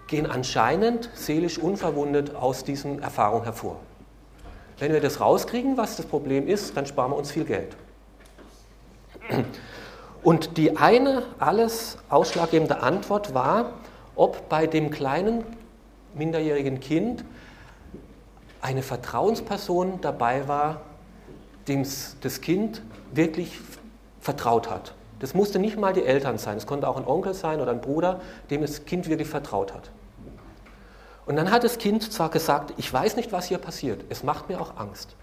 gehen 0.06 0.26
anscheinend 0.26 1.08
seelisch 1.14 1.58
unverwundet 1.58 2.34
aus 2.34 2.62
diesen 2.62 3.02
Erfahrungen 3.02 3.44
hervor. 3.44 3.76
Wenn 4.78 4.92
wir 4.92 5.00
das 5.00 5.20
rauskriegen, 5.20 5.78
was 5.78 5.96
das 5.96 6.04
Problem 6.04 6.46
ist, 6.46 6.76
dann 6.76 6.84
sparen 6.84 7.10
wir 7.12 7.16
uns 7.16 7.30
viel 7.30 7.44
Geld. 7.44 7.74
Und 10.22 10.56
die 10.56 10.76
eine 10.76 11.22
alles 11.38 11.98
ausschlaggebende 12.08 12.82
Antwort 12.82 13.34
war, 13.34 13.72
ob 14.18 14.48
bei 14.48 14.66
dem 14.66 14.90
kleinen 14.90 15.44
minderjährigen 16.14 16.80
Kind 16.80 17.24
eine 18.60 18.82
Vertrauensperson 18.82 20.00
dabei 20.00 20.48
war, 20.48 20.82
dem 21.68 21.86
das 22.20 22.40
Kind 22.40 22.82
wirklich 23.12 23.60
vertraut 24.20 24.68
hat. 24.68 24.94
Das 25.20 25.34
musste 25.34 25.58
nicht 25.58 25.78
mal 25.78 25.92
die 25.92 26.04
Eltern 26.04 26.36
sein, 26.36 26.56
es 26.56 26.66
konnte 26.66 26.88
auch 26.88 26.96
ein 26.96 27.06
Onkel 27.06 27.32
sein 27.32 27.60
oder 27.60 27.70
ein 27.70 27.80
Bruder, 27.80 28.20
dem 28.50 28.62
das 28.62 28.84
Kind 28.84 29.08
wirklich 29.08 29.28
vertraut 29.28 29.72
hat. 29.72 29.90
Und 31.24 31.36
dann 31.36 31.50
hat 31.50 31.62
das 31.62 31.78
Kind 31.78 32.12
zwar 32.12 32.30
gesagt, 32.30 32.74
ich 32.76 32.92
weiß 32.92 33.16
nicht, 33.16 33.30
was 33.30 33.46
hier 33.46 33.58
passiert, 33.58 34.04
es 34.08 34.24
macht 34.24 34.48
mir 34.48 34.60
auch 34.60 34.76
Angst, 34.76 35.14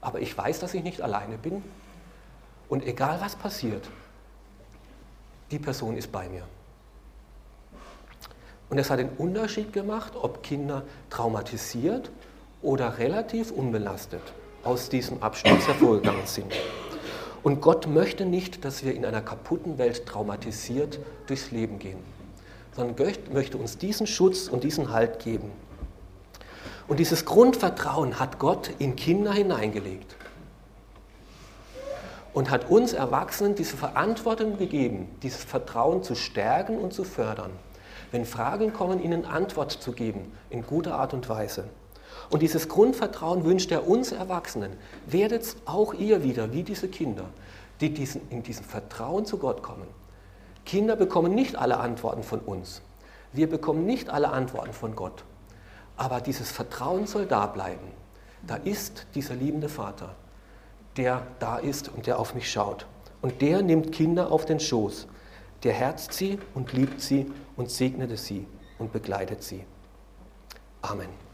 aber 0.00 0.20
ich 0.20 0.36
weiß, 0.36 0.60
dass 0.60 0.74
ich 0.74 0.84
nicht 0.84 1.00
alleine 1.00 1.36
bin 1.36 1.64
und 2.68 2.86
egal 2.86 3.20
was 3.20 3.34
passiert, 3.34 3.88
die 5.50 5.58
Person 5.58 5.96
ist 5.96 6.12
bei 6.12 6.28
mir. 6.28 6.44
Und 8.70 8.78
es 8.78 8.88
hat 8.88 9.00
einen 9.00 9.10
Unterschied 9.18 9.72
gemacht, 9.72 10.12
ob 10.20 10.42
Kinder 10.44 10.84
traumatisiert 11.10 12.10
oder 12.62 12.98
relativ 12.98 13.50
unbelastet 13.50 14.22
aus 14.62 14.88
diesem 14.88 15.22
Absturz 15.22 15.66
hervorgegangen 15.66 16.26
sind. 16.26 16.52
Und 17.42 17.60
Gott 17.60 17.88
möchte 17.88 18.26
nicht, 18.26 18.64
dass 18.64 18.84
wir 18.84 18.94
in 18.94 19.04
einer 19.04 19.22
kaputten 19.22 19.78
Welt 19.78 20.06
traumatisiert 20.06 21.00
durchs 21.26 21.50
Leben 21.50 21.78
gehen, 21.78 21.98
sondern 22.76 22.96
Gott 22.96 23.32
möchte 23.32 23.56
uns 23.56 23.78
diesen 23.78 24.06
Schutz 24.06 24.46
und 24.46 24.62
diesen 24.62 24.92
Halt 24.92 25.18
geben. 25.18 25.50
Und 26.86 27.00
dieses 27.00 27.24
Grundvertrauen 27.24 28.20
hat 28.20 28.38
Gott 28.38 28.70
in 28.78 28.94
Kinder 28.94 29.32
hineingelegt 29.32 30.16
und 32.34 32.50
hat 32.50 32.70
uns 32.70 32.92
Erwachsenen 32.92 33.54
diese 33.54 33.76
Verantwortung 33.76 34.58
gegeben, 34.58 35.08
dieses 35.22 35.42
Vertrauen 35.42 36.02
zu 36.02 36.14
stärken 36.14 36.78
und 36.78 36.92
zu 36.92 37.04
fördern. 37.04 37.50
Wenn 38.10 38.24
Fragen 38.24 38.72
kommen, 38.72 39.02
ihnen 39.02 39.24
Antwort 39.24 39.72
zu 39.72 39.92
geben, 39.92 40.32
in 40.50 40.66
guter 40.66 40.96
Art 40.96 41.14
und 41.14 41.28
Weise. 41.28 41.64
Und 42.30 42.42
dieses 42.42 42.68
Grundvertrauen 42.68 43.44
wünscht 43.44 43.70
er 43.72 43.88
uns 43.88 44.12
Erwachsenen. 44.12 44.72
Werdet 45.06 45.56
auch 45.64 45.94
ihr 45.94 46.22
wieder 46.22 46.52
wie 46.52 46.62
diese 46.62 46.88
Kinder, 46.88 47.24
die 47.80 47.92
diesen, 47.92 48.28
in 48.30 48.42
diesem 48.42 48.64
Vertrauen 48.64 49.26
zu 49.26 49.38
Gott 49.38 49.62
kommen. 49.62 49.86
Kinder 50.64 50.96
bekommen 50.96 51.34
nicht 51.34 51.56
alle 51.56 51.78
Antworten 51.78 52.22
von 52.22 52.40
uns. 52.40 52.82
Wir 53.32 53.48
bekommen 53.48 53.86
nicht 53.86 54.10
alle 54.10 54.30
Antworten 54.30 54.72
von 54.72 54.94
Gott. 54.94 55.24
Aber 55.96 56.20
dieses 56.20 56.50
Vertrauen 56.50 57.06
soll 57.06 57.26
da 57.26 57.46
bleiben. 57.46 57.88
Da 58.46 58.56
ist 58.56 59.06
dieser 59.14 59.34
liebende 59.34 59.68
Vater, 59.68 60.14
der 60.96 61.26
da 61.38 61.58
ist 61.58 61.88
und 61.88 62.06
der 62.06 62.18
auf 62.18 62.34
mich 62.34 62.50
schaut. 62.50 62.86
Und 63.22 63.42
der 63.42 63.62
nimmt 63.62 63.92
Kinder 63.92 64.32
auf 64.32 64.46
den 64.46 64.60
Schoß. 64.60 65.06
Der 65.62 65.72
herzt 65.72 66.12
sie 66.14 66.38
und 66.54 66.72
liebt 66.72 67.00
sie 67.00 67.30
und 67.60 67.70
segnete 67.70 68.16
sie 68.16 68.46
und 68.78 68.90
begleitet 68.90 69.42
sie. 69.42 69.66
Amen. 70.80 71.29